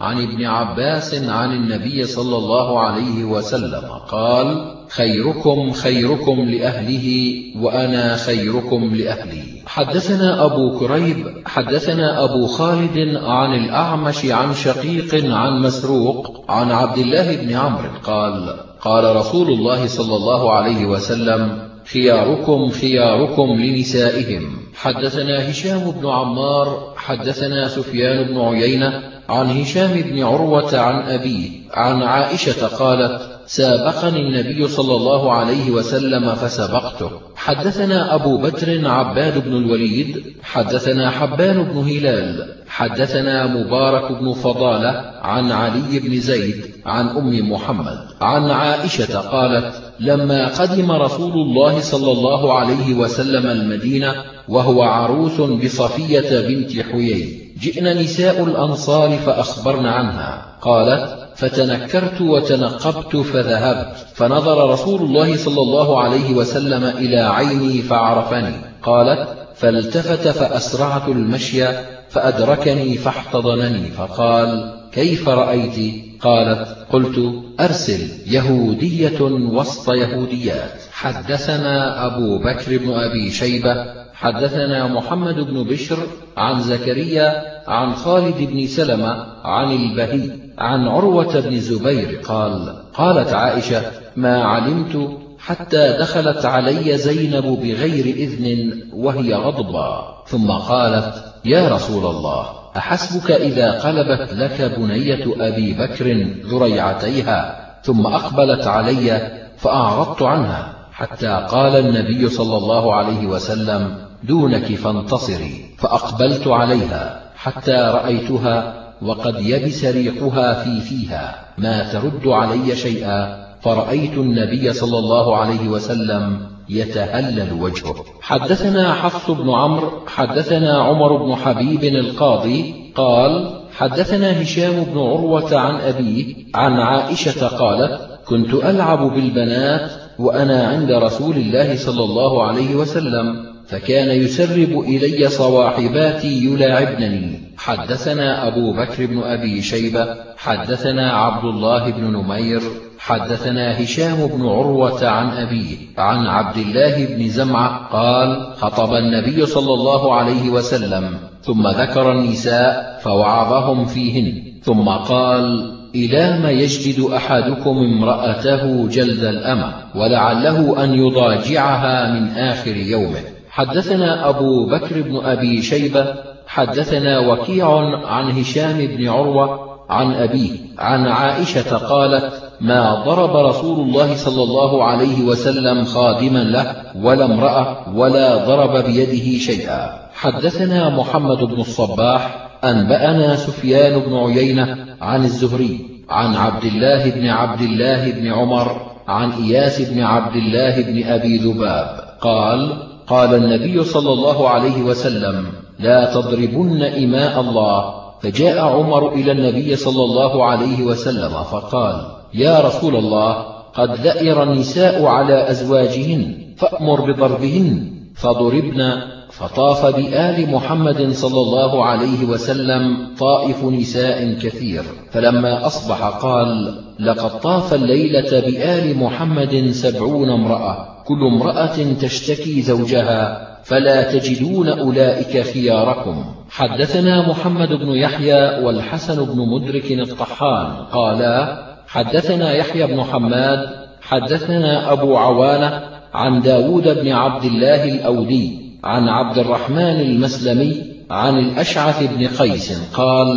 [0.00, 3.84] عن ابن عباس عن النبي صلى الله عليه وسلم.
[4.08, 9.42] قال خيركم خيركم لأهله وأنا خيركم لأهلي.
[9.66, 17.36] حدثنا أبو كريب حدثنا أبو خالد عن الأعمش عن شقيق عن مسروق عن عبد الله
[17.36, 21.58] بن عمرو قال قال رسول الله صلى الله عليه وسلم
[21.92, 24.42] خياركم خياركم لنسائهم.
[24.74, 32.02] حدثنا هشام بن عمار حدثنا سفيان بن عيينة عن هشام بن عروة عن أبيه عن
[32.02, 37.10] عائشة قالت سابقني النبي صلى الله عليه وسلم فسبقته.
[37.36, 44.90] حدثنا أبو بكر عباد بن الوليد حدثنا حبان بن هلال حدثنا مبارك بن فضالة
[45.22, 52.12] عن علي بن زيد عن أم محمد عن عائشة قالت لما قدم رسول الله صلى
[52.12, 54.14] الله عليه وسلم المدينة
[54.48, 60.56] وهو عروس بصفية بنت حيي جئن نساء الأنصار فأخبرن عنها.
[60.60, 63.96] قالت فتنكرت وتنقبت فذهبت.
[64.14, 68.54] فنظر رسول الله صلى الله عليه وسلم إلى عيني فعرفني.
[68.82, 71.64] قالت فالتفت فأسرعت المشي
[72.08, 73.88] فأدركني فاحتضنني.
[73.88, 80.82] فقال كيف رأيت؟ قالت قلت أرسل يهودية وسط يهوديات.
[80.92, 85.98] حدثنا أبو بكر بن أبي شيبة حدثنا محمد بن بشر
[86.36, 90.45] عن زكريا عن خالد بن سلمة عن البهي.
[90.58, 93.82] عن عروة بن زبير قال قالت عائشة
[94.16, 100.16] ما علمت حتى دخلت علي زينب بغير إذن وهي غضبا.
[100.26, 102.46] ثم قالت يا رسول الله
[102.76, 111.76] أحسبك إذا قلبت لك بنية أبي بكر ذريعتيها ثم أقبلت علي فأعرضت عنها حتى قال
[111.76, 115.66] النبي صلى الله عليه وسلم دونك فانتصري.
[115.78, 121.34] فأقبلت عليها حتى رأيتها وقد يبس ريقها في فيها.
[121.58, 123.46] ما ترد علي شيئا.
[123.60, 127.94] فرأيت النبي صلى الله عليه وسلم يتهلل وجهه.
[128.20, 135.80] حدثنا حفص بن عمرو حدثنا عمر بن حبيب القاضي قال حدثنا هشام بن عروة عن
[135.80, 143.55] أبيه عن عائشة قالت كنت ألعب بالبنات وأنا عند رسول الله صلى الله عليه وسلم.
[143.68, 147.46] فكان يسرب إلي صواحباتي يلاعبنني.
[147.58, 152.60] حدثنا أبو بكر بن أبي شيبة حدثنا عبد الله بن نمير
[152.98, 159.74] حدثنا هشام بن عروة عن أبيه عن عبد الله بن زمعة قال خطب النبي صلى
[159.74, 168.88] الله عليه وسلم ثم ذكر النساء فوعظهم فيهن ثم قال إلى ما يجلد أحدكم امرأته
[168.88, 173.35] جلد الأمة ولعله أن يضاجعها من آخر يومه.
[173.56, 176.14] حدثنا أبو بكر بن أبي شيبة
[176.46, 184.16] حدثنا وكيع عن هشام بن عروة عن أبيه عن عائشة قالت ما ضرب رسول الله
[184.16, 190.08] صلى الله عليه وسلم خادما له ولا امرأة ولا ضرب بيده شيئا.
[190.14, 197.60] حدثنا محمد بن الصباح أنبأنا سفيان بن عيينة عن الزهري عن عبد الله بن عبد
[197.60, 204.12] الله بن عمر عن إياس بن عبد الله بن أبي ذباب قال قال النبي صلى
[204.12, 205.46] الله عليه وسلم
[205.78, 208.06] لا تضربن إماء الله.
[208.20, 215.04] فجاء عمر إلى النبي صلى الله عليه وسلم فقال يا رسول الله قد ذئر النساء
[215.04, 218.92] على أزواجهن فأمر بضربهن فضربن.
[219.30, 224.82] فطاف بآل محمد صلى الله عليه وسلم طائف نساء كثير.
[225.12, 230.95] فلما أصبح قال لقد طاف الليلة بآل محمد سبعون امرأة.
[231.06, 236.24] كل امرأة تشتكي زوجها فلا تجدون أولئك خياركم.
[236.50, 240.66] حدثنا محمد بن يحيى والحسن بن مدرك الطحان.
[240.92, 245.82] قالا حدثنا يحيى بن حماد حدثنا أبو عوانة
[246.14, 253.28] عن داود بن عبد الله الأودي عن عبد الرحمن المسلمي عن الأشعث بن قيس قال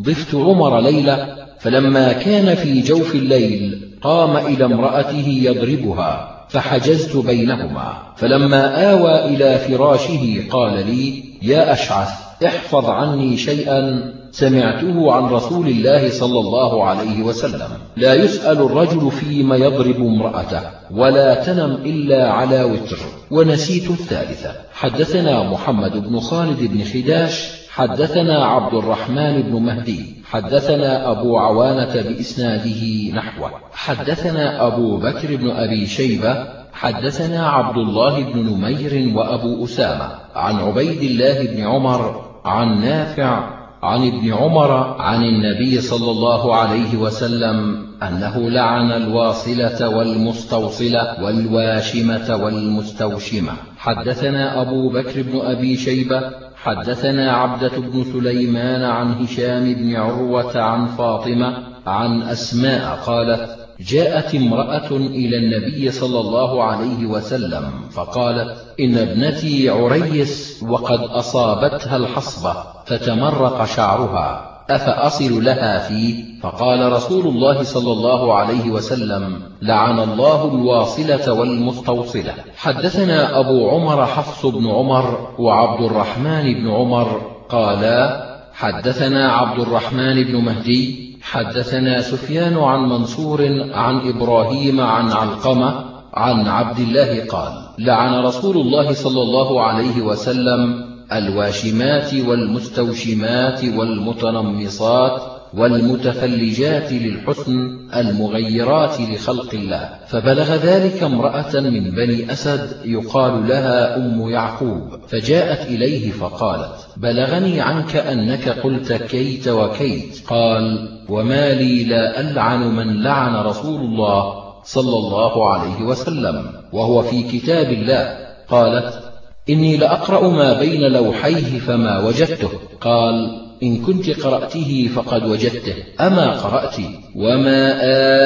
[0.00, 7.92] ضفت عمر ليلة فلما كان في جوف الليل قام إلى امرأته يضربها فحجزت بينهما.
[8.16, 12.08] فلما آوى إلى فراشه قال لي يا أشعث
[12.46, 17.68] احفظ عني شيئا سمعته عن رسول الله صلى الله عليه وسلم.
[17.96, 20.60] لا يسأل الرجل فيما يضرب امرأته
[20.90, 22.98] ولا تنم إلا على وتر.
[23.30, 24.52] ونسيت الثالثة.
[24.74, 33.12] حدثنا محمد بن خالد بن خداش حدثنا عبد الرحمن بن مهدي حدثنا أبو عوانة بإسناده
[33.14, 33.50] نحوه.
[33.72, 36.46] حدثنا أبو بكر بن أبي شيبة.
[36.72, 40.08] حدثنا عبد الله بن نمير وأبو أسامة.
[40.34, 43.50] عن عبيد الله بن عمر عن نافع
[43.82, 53.52] عن ابن عمر عن النبي صلى الله عليه وسلم أنه لعن الواصلة والمستوصلة والواشمة والمستوشمة.
[53.78, 56.20] حدثنا أبو بكر بن أبي شيبة.
[56.64, 64.90] حدثنا عبدة بن سليمان عن هشام بن عروة عن فاطمة عن أسماء قالت جاءت امرأة
[64.90, 72.54] إلى النبي صلى الله عليه وسلم فقالت إن ابنتي عريس وقد أصابتها الحصبة
[72.86, 74.53] فتمرق شعرها.
[74.70, 82.34] أفأصل لها فيه فقال رسول الله صلى الله عليه وسلم لعن الله الواصلة والمستوصلة.
[82.56, 90.36] حدثنا أبو عمر حفص بن عمر وعبد الرحمن بن عمر قالا حدثنا عبد الرحمن بن
[90.36, 93.42] مهدي حدثنا سفيان عن منصور
[93.72, 95.84] عن إبراهيم عن علقمة
[96.14, 105.22] عن عبد الله قال لعن رسول الله صلى الله عليه وسلم الواشمات والمستوشمات والمتنمصات
[105.54, 107.54] والمتفلجات للحسن
[107.94, 109.90] المغيرات لخلق الله.
[110.06, 117.96] فبلغ ذلك امرأة من بني أسد يقال لها أم يعقوب فجاءت إليه فقالت بلغني عنك
[117.96, 120.22] أنك قلت كيت وكيت.
[120.26, 127.22] قال وما لي لا ألعن من لعن رسول الله صلى الله عليه وسلم وهو في
[127.22, 128.18] كتاب الله.
[128.48, 129.13] قالت
[129.48, 132.48] إني لأقرأ ما بين لوحيه فما وجدته.
[132.80, 135.74] قال إن كنت قرأته فقد وجدته.
[136.00, 136.76] أما قرأت؟
[137.16, 137.76] وما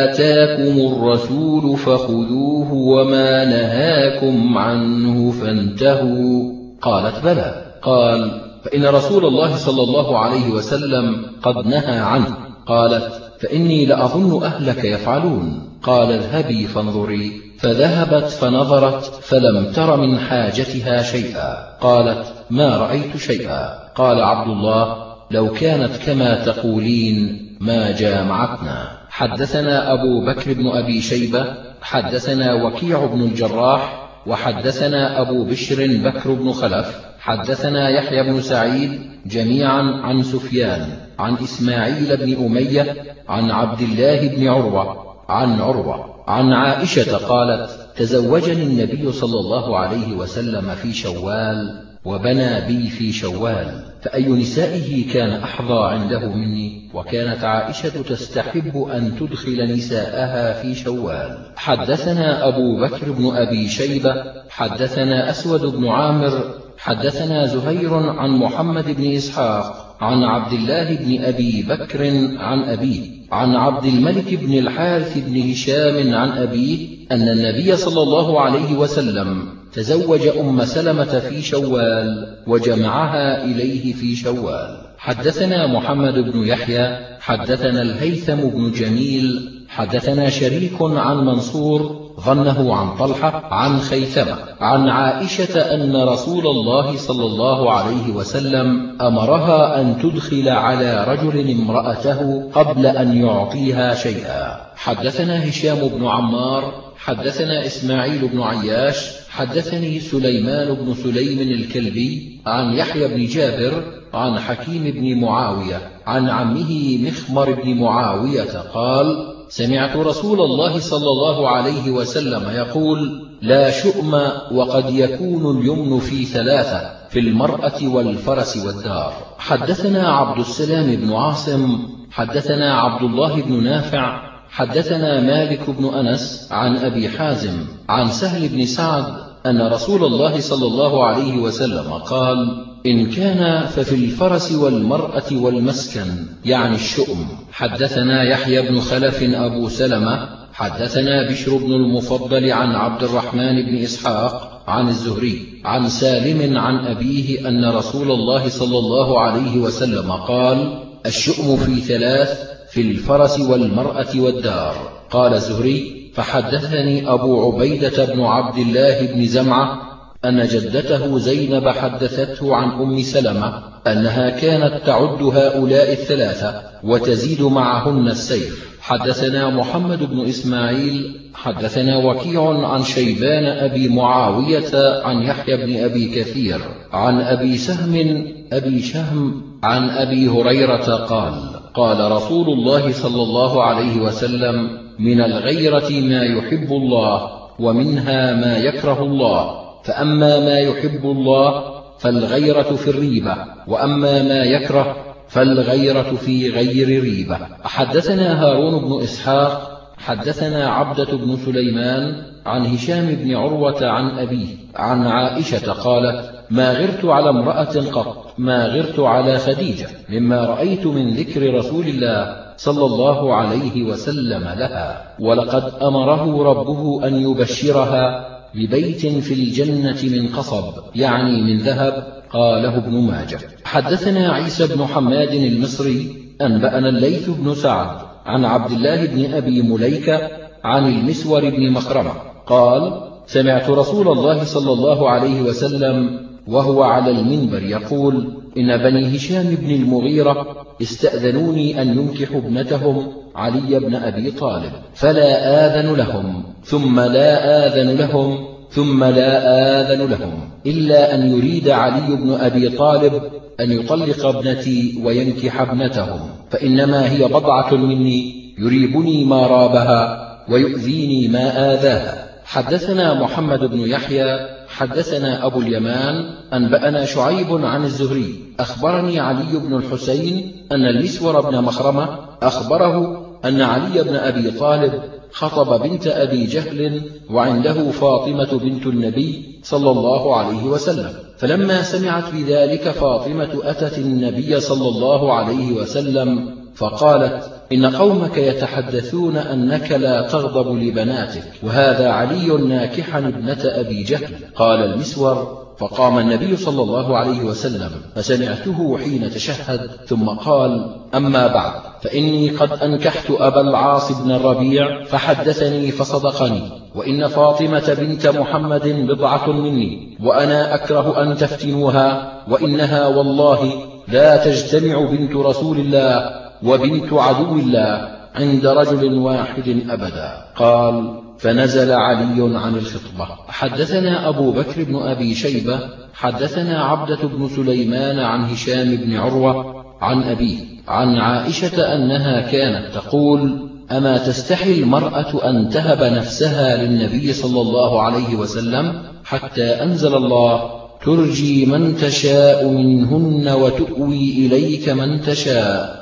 [0.05, 6.53] آتاكم الرسول فخذوه وما نهاكم عنه فانتهوا.
[6.83, 7.75] قالت بلى.
[7.83, 12.37] قال فإن رسول الله صلى الله عليه وسلم قد نهى عنه.
[12.67, 15.69] قالت فإني لأظن أهلك يفعلون.
[15.83, 17.48] قال اذهبي فانظري.
[17.59, 21.79] فذهبت فنظرت فلم تر من حاجتها شيئا.
[21.81, 23.89] قالت ما رأيت شيئا.
[23.95, 24.97] قال عبد الله
[25.31, 28.99] لو كانت كما تقولين ما جامعتنا.
[29.11, 31.47] حدثنا أبو بكر بن أبي شيبة
[31.83, 39.83] حدثنا وكيع بن الجراح وحدثنا أبو بشر بكر بن خلف حدثنا يحيى بن سعيد جميعا
[40.03, 42.97] عن سفيان عن إسماعيل بن أمية
[43.29, 46.18] عن عبد الله بن عروة عن عروة.
[46.29, 53.83] عن عائشة قالت تزوجني النبي صلى الله عليه وسلم في شوال وبنى بي في شوال
[54.03, 61.39] فأي نسائه كان أحظى عنده مني وكانت عائشة تستحب أن تدخل نساءها في شوال.
[61.57, 64.15] حدثنا أبو بكر بن أبي شيبة
[64.51, 71.67] حدثنا أسود بن عامر حدثنا زهير عن محمد بن إسحاق عن عبد الله بن أبي
[71.69, 72.05] بكر
[72.39, 73.18] عن أبيه.
[73.33, 79.49] عن عبد الملك بن الحارث بن هشام عن أبيه أن النبي صلى الله عليه وسلم
[79.73, 84.79] تزوج أم سلمة في شوال وجمعها إليه في شوال.
[84.99, 93.49] حدثنا محمد بن يحيى حدثنا الهيثم بن جميل حدثنا شريك عن منصور ظنه عن طلحة
[93.51, 101.05] عن خيثمة عن عائشة أن رسول الله صلى الله عليه وسلم أمرها أن تدخل على
[101.09, 104.69] رجل امرأته قبل أن يعطيها شيئا.
[104.77, 113.09] حدثنا هشام بن عمار حدثنا إسماعيل بن عياش حدثني سليمان بن سليم الكلبي عن يحيى
[113.09, 113.83] بن جابر
[114.15, 121.49] عن حكيم بن معاوية عن عمه مخمر بن معاوية قال سمعت رسول الله صلى الله
[121.49, 124.15] عليه وسلم يقول لا شؤم
[124.53, 129.13] وقد يكون اليمن في ثلاثة في المرأة والفرس والدار.
[129.39, 131.79] حدثنا عبد السلام بن عاصم
[132.11, 138.67] حدثنا عبد الله بن نافع حدثنا مالك بن أنس عن أبي حازم عن سهل بن
[138.67, 139.05] سعد
[139.47, 146.75] أن رسول الله صلى الله عليه وسلم قال إن كان ففي الفرس والمرأة والمسكن يعني
[146.75, 147.29] الشؤم.
[147.53, 154.63] حدثنا يحيى بن خلف أبو سلمة حدثنا بشر بن المفضل عن عبد الرحمن بن إسحاق
[154.67, 161.57] عن الزهري عن سالم عن أبيه أن رسول الله صلى الله عليه وسلم قال الشؤم
[161.57, 162.39] في ثلاث
[162.71, 164.75] في الفرس والمرأة والدار.
[165.11, 169.88] قال الزهري فحدثني أبو عبيدة بن عبد الله بن زمعة
[170.25, 178.69] أن جدته زينب حدثته عن أم سلمة أنها كانت تعد هؤلاء الثلاثة وتزيد معهن السيف.
[178.81, 186.61] حدثنا محمد بن إسماعيل حدثنا وكيع عن شيبان أبي معاوية عن يحيى بن أبي كثير
[186.93, 191.33] عن أبي سهم أبي شهم عن أبي هريرة قال
[191.75, 199.03] قال رسول الله صلى الله عليه وسلم من الغيرة ما يحب الله ومنها ما يكره
[199.03, 201.65] الله فأما ما يحب الله
[201.99, 203.37] فالغيرة في الريبة
[203.67, 204.97] وأما ما يكره
[205.29, 207.39] فالغيرة في غير ريبة.
[207.65, 214.47] حدثنا هارون بن إسحاق حدثنا عبدة بن سليمان عن هشام بن عروة عن أبيه
[214.77, 221.15] عن عائشة قالت ما غرت على امرأة قط ما غرت على خديجة مما رأيت من
[221.15, 229.35] ذكر رسول الله صلى الله عليه وسلم لها ولقد أمره ربه أن يبشرها ببيت في
[229.35, 230.65] الجنة من قصب
[230.95, 233.39] يعني من ذهب قاله ابن ماجه.
[233.65, 237.97] حدثنا عيسى بن حماد المصري أنبأنا الليث بن سعد
[238.27, 240.29] عن عبد الله بن أبي مليكة
[240.65, 242.13] عن المسور بن مخرمة
[242.47, 249.55] قال سمعت رسول الله صلى الله عليه وسلم وهو على المنبر يقول إن بني هشام
[249.55, 254.73] بن المغيرة استأذنوني أن ينكحوا ابنتهم علي بن أبي طالب.
[254.95, 255.31] فلا
[255.67, 259.33] آذن لهم ثم لا آذن لهم ثم لا
[259.81, 260.51] آذن لهم.
[260.67, 263.23] إلا أن يريد علي بن أبي طالب
[263.61, 266.21] أن يطلق ابنتي وينكح ابنتهم.
[266.51, 272.29] فإنما هي بضعة مني يريبني ما رابها ويؤذيني ما آذاها.
[272.45, 274.39] حدثنا محمد بن يحيى
[274.69, 276.15] حدثنا أبو اليمان
[276.53, 278.35] أنبأنا شعيب عن الزهري.
[278.61, 282.09] أخبرني علي بن الحسين أن المسور بن مخرمة
[282.43, 285.03] أخبره أن علي بن أبي طالب
[285.33, 291.13] خطب بنت أبي جهل وعنده فاطمة بنت النبي صلى الله عليه وسلم.
[291.39, 299.93] فلما سمعت بذلك فاطمة أتت النبي صلى الله عليه وسلم فقالت إن قومك يتحدثون أنك
[299.93, 304.35] لا تغضب لبناتك وهذا علي ناكحا ابنة أبي جهل.
[304.55, 311.73] قال المسور فقام النبي صلى الله عليه وسلم فسمعته حين تشهد ثم قال أما بعد
[312.03, 316.63] فإني قد أنكحت أبا العاص بن الربيع فحدثني فصدقني
[316.95, 323.73] وإن فاطمة بنت محمد بضعة مني وأنا أكره أن تفتنوها وإنها والله
[324.09, 326.31] لا تجتمع بنت رسول الله
[326.63, 330.45] وبنت عدو الله عند رجل واحد أبدا.
[330.57, 333.29] قال فنزل علي عن الخطبة.
[333.49, 335.81] حدثنا أبو بكر بن أبي شيبة
[336.15, 340.59] حدثنا عبدة بن سليمان عن هشام بن عروة عن أبيه
[340.89, 348.37] عن عائشة أنها كانت تقول أما تستحي المرأة أن تهب نفسها للنبي صلى الله عليه
[348.37, 350.71] وسلم حتى أنزل الله
[351.05, 355.98] ترجي من تشاء منهن وتؤوي إليك من تشاء.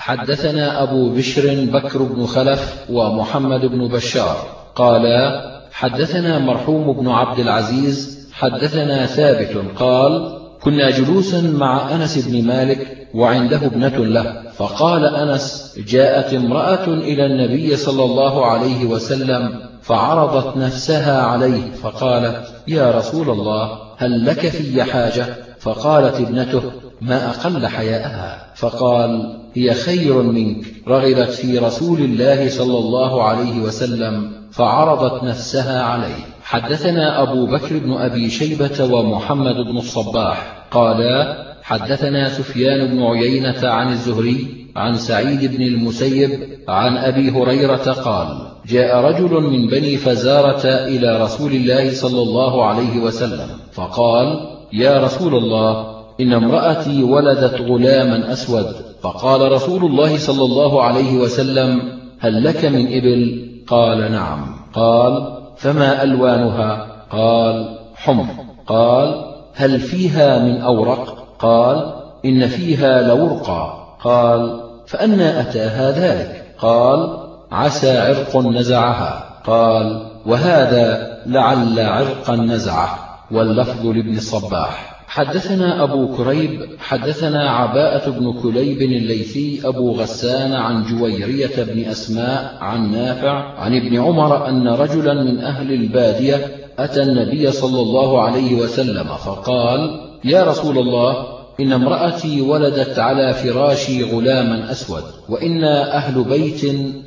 [0.00, 4.36] حدثنا أبو بشر بكر بن خلف ومحمد بن بشار.
[4.74, 13.08] قالا حدثنا مرحوم بن عبد العزيز حدثنا ثابت قال كنا جلوسا مع أنس بن مالك
[13.14, 21.22] وعنده ابنة له فقال أنس جاءت امرأة إلى النبي صلى الله عليه وسلم فعرضت نفسها
[21.22, 25.26] عليه فقالت يا رسول الله هل لك في حاجة؟
[25.58, 26.62] فقالت ابنته
[27.00, 28.46] ما أقل حياءها.
[28.54, 30.64] فقال هي خير منك.
[30.88, 36.24] رغبت في رسول الله صلى الله عليه وسلم فعرضت نفسها عليه.
[36.42, 40.66] حدثنا أبو بكر بن أبي شيبة ومحمد بن الصباح.
[40.70, 46.30] قالا حدثنا سفيان بن عيينة عن الزهري عن سعيد بن المسيب
[46.68, 48.28] عن أبي هريرة قال
[48.66, 54.40] جاء رجل من بني فزارة إلى رسول الله صلى الله عليه وسلم فقال
[54.72, 58.89] يا رسول الله إن امرأتي ولدت غلاما أسود.
[59.02, 64.56] فقال رسول الله صلى الله عليه وسلم هل لك من إبل؟ قال نعم.
[64.74, 68.24] قال فما ألوانها؟ قال حمر.
[68.66, 69.24] قال
[69.54, 71.94] هل فيها من أورق؟ قال
[72.24, 73.96] إن فيها لورقا.
[74.04, 76.54] قال فأنا أتاها ذلك.
[76.58, 77.18] قال
[77.52, 79.24] عسى عرق نزعها.
[79.46, 82.98] قال وهذا لعل عرقا نزعه.
[83.30, 91.62] واللفظ لابن الصباح حدثنا أبو كريب حدثنا عباءة بن كليب الليثي أبو غسان عن جويرية
[91.62, 96.46] بن أسماء عن نافع عن ابن عمر أن رجلا من أهل البادية
[96.78, 101.26] أتى النبي صلى الله عليه وسلم فقال يا رسول الله
[101.60, 106.64] إن امرأتي ولدت على فراشي غلاما أسود وإنا أهل بيت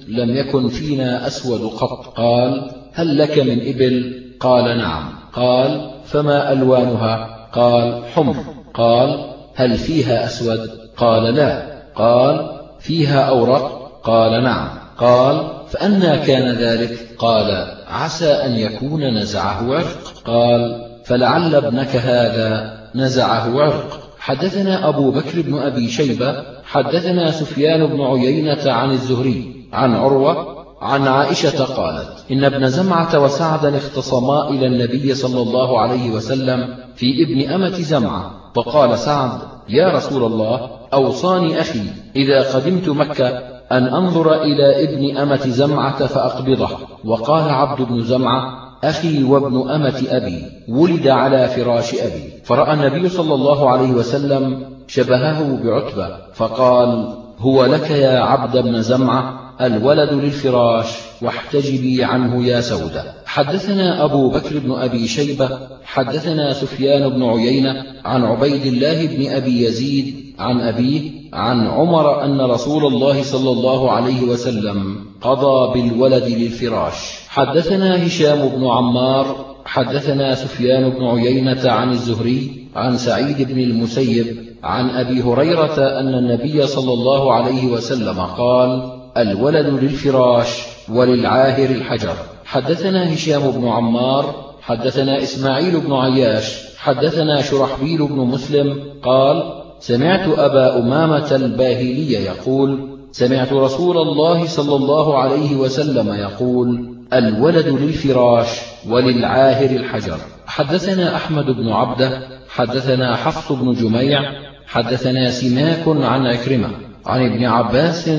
[0.08, 2.14] لم يكن فينا أسود قط.
[2.18, 5.04] قال هل لك من إبل؟ قال نعم.
[5.34, 8.36] قال فما ألوانها؟ قال حمر
[8.74, 11.74] قال هل فيها أسود؟ قال لا.
[11.96, 14.70] قال فيها أورق؟ قال نعم.
[14.98, 20.14] قال فأنا كان ذلك؟ قال عسى أن يكون نزعه عرق.
[20.26, 24.00] قال فلعل ابنك هذا نزعه عرق.
[24.20, 31.08] حدثنا أبو بكر بن أبي شيبة حدثنا سفيان بن عيينة عن الزهري عن عروة عن
[31.08, 37.50] عائشة قالت إن ابن زمعة وسعدا اختصما إلى النبي صلى الله عليه وسلم في ابن
[37.50, 39.40] أمة زمعة فقال سعد
[39.70, 41.82] يا رسول الله أوصاني أخي
[42.16, 43.28] إذا قدمت مكة
[43.72, 46.70] أن أنظر إلى ابن أمة زمعة فأقبضه.
[47.06, 48.54] وقال عبد بن زمعة
[48.84, 52.34] أخي وابن أمة أبي ولد على فراش أبي.
[52.44, 59.43] فرأى النبي صلى الله عليه وسلم شبهه بعتبة فقال هو لك يا عبد بن زمعة؟
[59.62, 60.88] الولد للفراش
[61.22, 63.04] واحتجبي عنه يا سودة.
[63.26, 65.50] حدثنا أبو بكر بن أبي شيبة
[65.86, 72.42] حدثنا سفيان بن عيينة عن عبيد الله بن أبي يزيد عن أبيه عن عمر أن
[72.42, 76.94] رسول الله صلى الله عليه وسلم قضى بالولد للفراش.
[77.28, 84.90] حدثنا هشام بن عمار حدثنا سفيان بن عيينة عن الزهري عن سعيد بن المسيب عن
[84.90, 92.16] أبي هريرة أن النبي صلى الله عليه وسلم قال الولد للفراش وللعاهر الحجر.
[92.46, 100.80] حدثنا هشام بن عمار حدثنا إسماعيل بن عياش حدثنا شرحبيل بن مسلم قال سمعت أبا
[100.80, 108.48] أمامة الباهلي يقول سمعت رسول الله صلى الله عليه وسلم يقول الولد للفراش
[108.90, 110.18] وللعاهر الحجر.
[110.46, 114.22] حدثنا أحمد بن عبده حدثنا حفص بن جميع
[114.68, 116.70] حدثنا سماك عن عكرمة
[117.06, 118.10] عن ابن عباس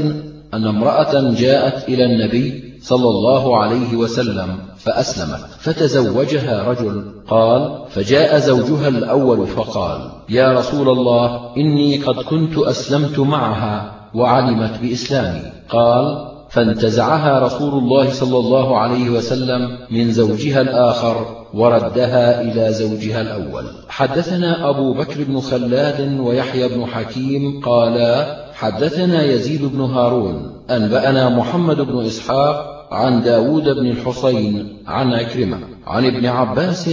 [0.54, 5.40] أن امرأة جاءت إلى النبي صلى الله عليه وسلم فأسلمت.
[5.58, 13.92] فتزوجها رجل قال فجاء زوجها الأول فقال يا رسول الله إني قد كنت أسلمت معها
[14.14, 15.42] وعلمت بإسلامي.
[15.68, 23.64] قال فانتزعها رسول الله صلى الله عليه وسلم من زوجها الآخر وردها إلى زوجها الأول.
[23.88, 31.76] حدثنا أبو بكر بن خلاد ويحيى بن حكيم قالا حدثنا يزيد بن هارون أنبأنا محمد
[31.76, 36.88] بن إسحاق عن داود بن الحصين عن عكرمة عن ابن عباس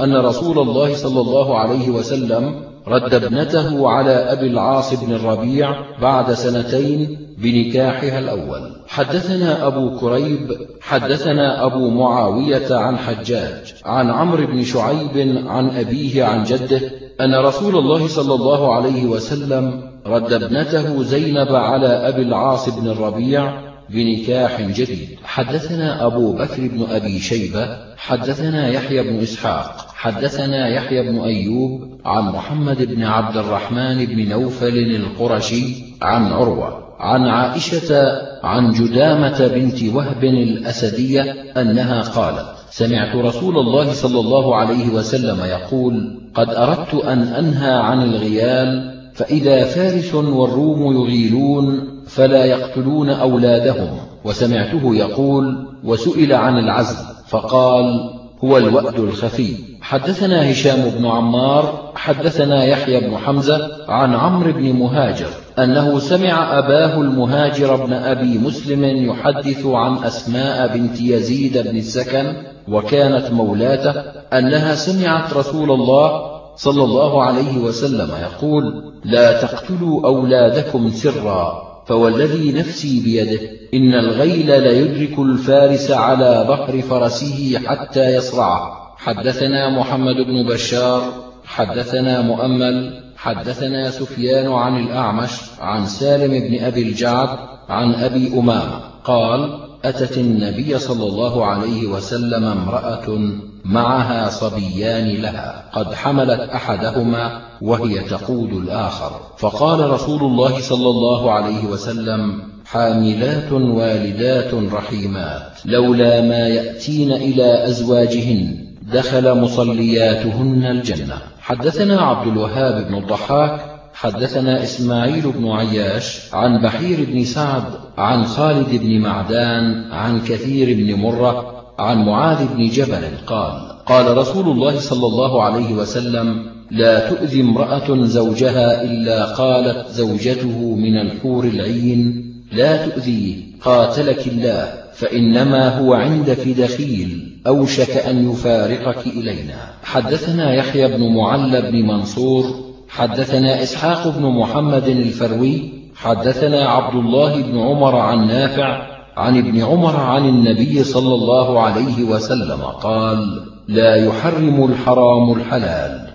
[0.00, 2.54] أن رسول الله صلى الله عليه وسلم
[2.88, 8.74] رد ابنته على أبي العاص بن الربيع بعد سنتين بنكاحها الأول.
[8.88, 16.44] حدثنا أبو كريب حدثنا أبو معاوية عن حجاج عن عمرو بن شعيب عن أبيه عن
[16.44, 16.80] جده
[17.20, 23.74] أن رسول الله صلى الله عليه وسلم رد ابنته زينب على أبي العاص بن الربيع
[23.90, 25.08] بنكاح جديد.
[25.24, 32.24] حدثنا أبو بكر بن أبي شيبة حدثنا يحيى بن إسحاق حدثنا يحيى بن أيوب عن
[32.24, 40.24] محمد بن عبد الرحمن بن نوفل القرشي عن عروة عن عائشة عن جدامة بنت وهب
[40.24, 41.22] الأسدية
[41.56, 48.02] أنها قالت سمعت رسول الله صلى الله عليه وسلم يقول قد أردت أن أنهى عن
[48.02, 53.88] الغيال فإذا فارس والروم يغيلون فلا يقتلون أولادهم.
[54.24, 56.96] وسمعته يقول وسئل عن العزل
[57.28, 58.10] فقال
[58.44, 59.56] هو الوأد الخفي.
[59.80, 65.26] حدثنا هشام بن عمار حدثنا يحيى بن حمزة عن عمرو بن مهاجر
[65.58, 72.32] أنه سمع أباه المهاجر بن أبي مسلم يحدث عن أسماء بنت يزيد بن السكن
[72.68, 73.90] وكانت مولاتة
[74.32, 83.00] أنها سمعت رسول الله صلى الله عليه وسلم يقول لا تقتلوا أولادكم سرا فوالذي نفسي
[83.00, 83.40] بيده
[83.74, 91.02] إن الغيل ليدرك الفارس على ظهر فرسه حتى يصرعه حدثنا محمد بن بشار
[91.44, 99.60] حدثنا مؤمل حدثنا سفيان عن الأعمش عن سالم بن أبي الجعد عن أبي أمامة قال
[99.84, 103.18] أتت النبي صلى الله عليه وسلم امرأة
[103.64, 109.20] معها صبيان لها قد حملت أحدهما وهي تقود الآخر.
[109.38, 118.66] فقال رسول الله صلى الله عليه وسلم حاملات والدات رحيمات لولا ما يأتين إلى أزواجهن
[118.92, 121.18] دخل مصلياتهن الجنة.
[121.40, 127.64] حدثنا عبد الوهاب بن الضحاك حدثنا إسماعيل بن عياش عن بحير بن سعد
[127.98, 134.48] عن خالد بن معدان عن كثير بن مرة عن معاذ بن جبل قال قال رسول
[134.48, 142.24] الله صلى الله عليه وسلم لا تؤذي امرأة زوجها إلا قالت زوجته من الحور العين
[142.52, 149.74] لا تؤذيه قاتلك الله فإنما هو عندك دخيل أوشك أن يفارقك إلينا.
[149.82, 152.44] حدثنا يحيى بن معل بن منصور
[152.88, 159.96] حدثنا إسحاق بن محمد الفروي حدثنا عبد الله بن عمر عن نافع عن ابن عمر
[159.96, 166.13] عن النبي صلى الله عليه وسلم قال لا يحرم الحرام الحلال.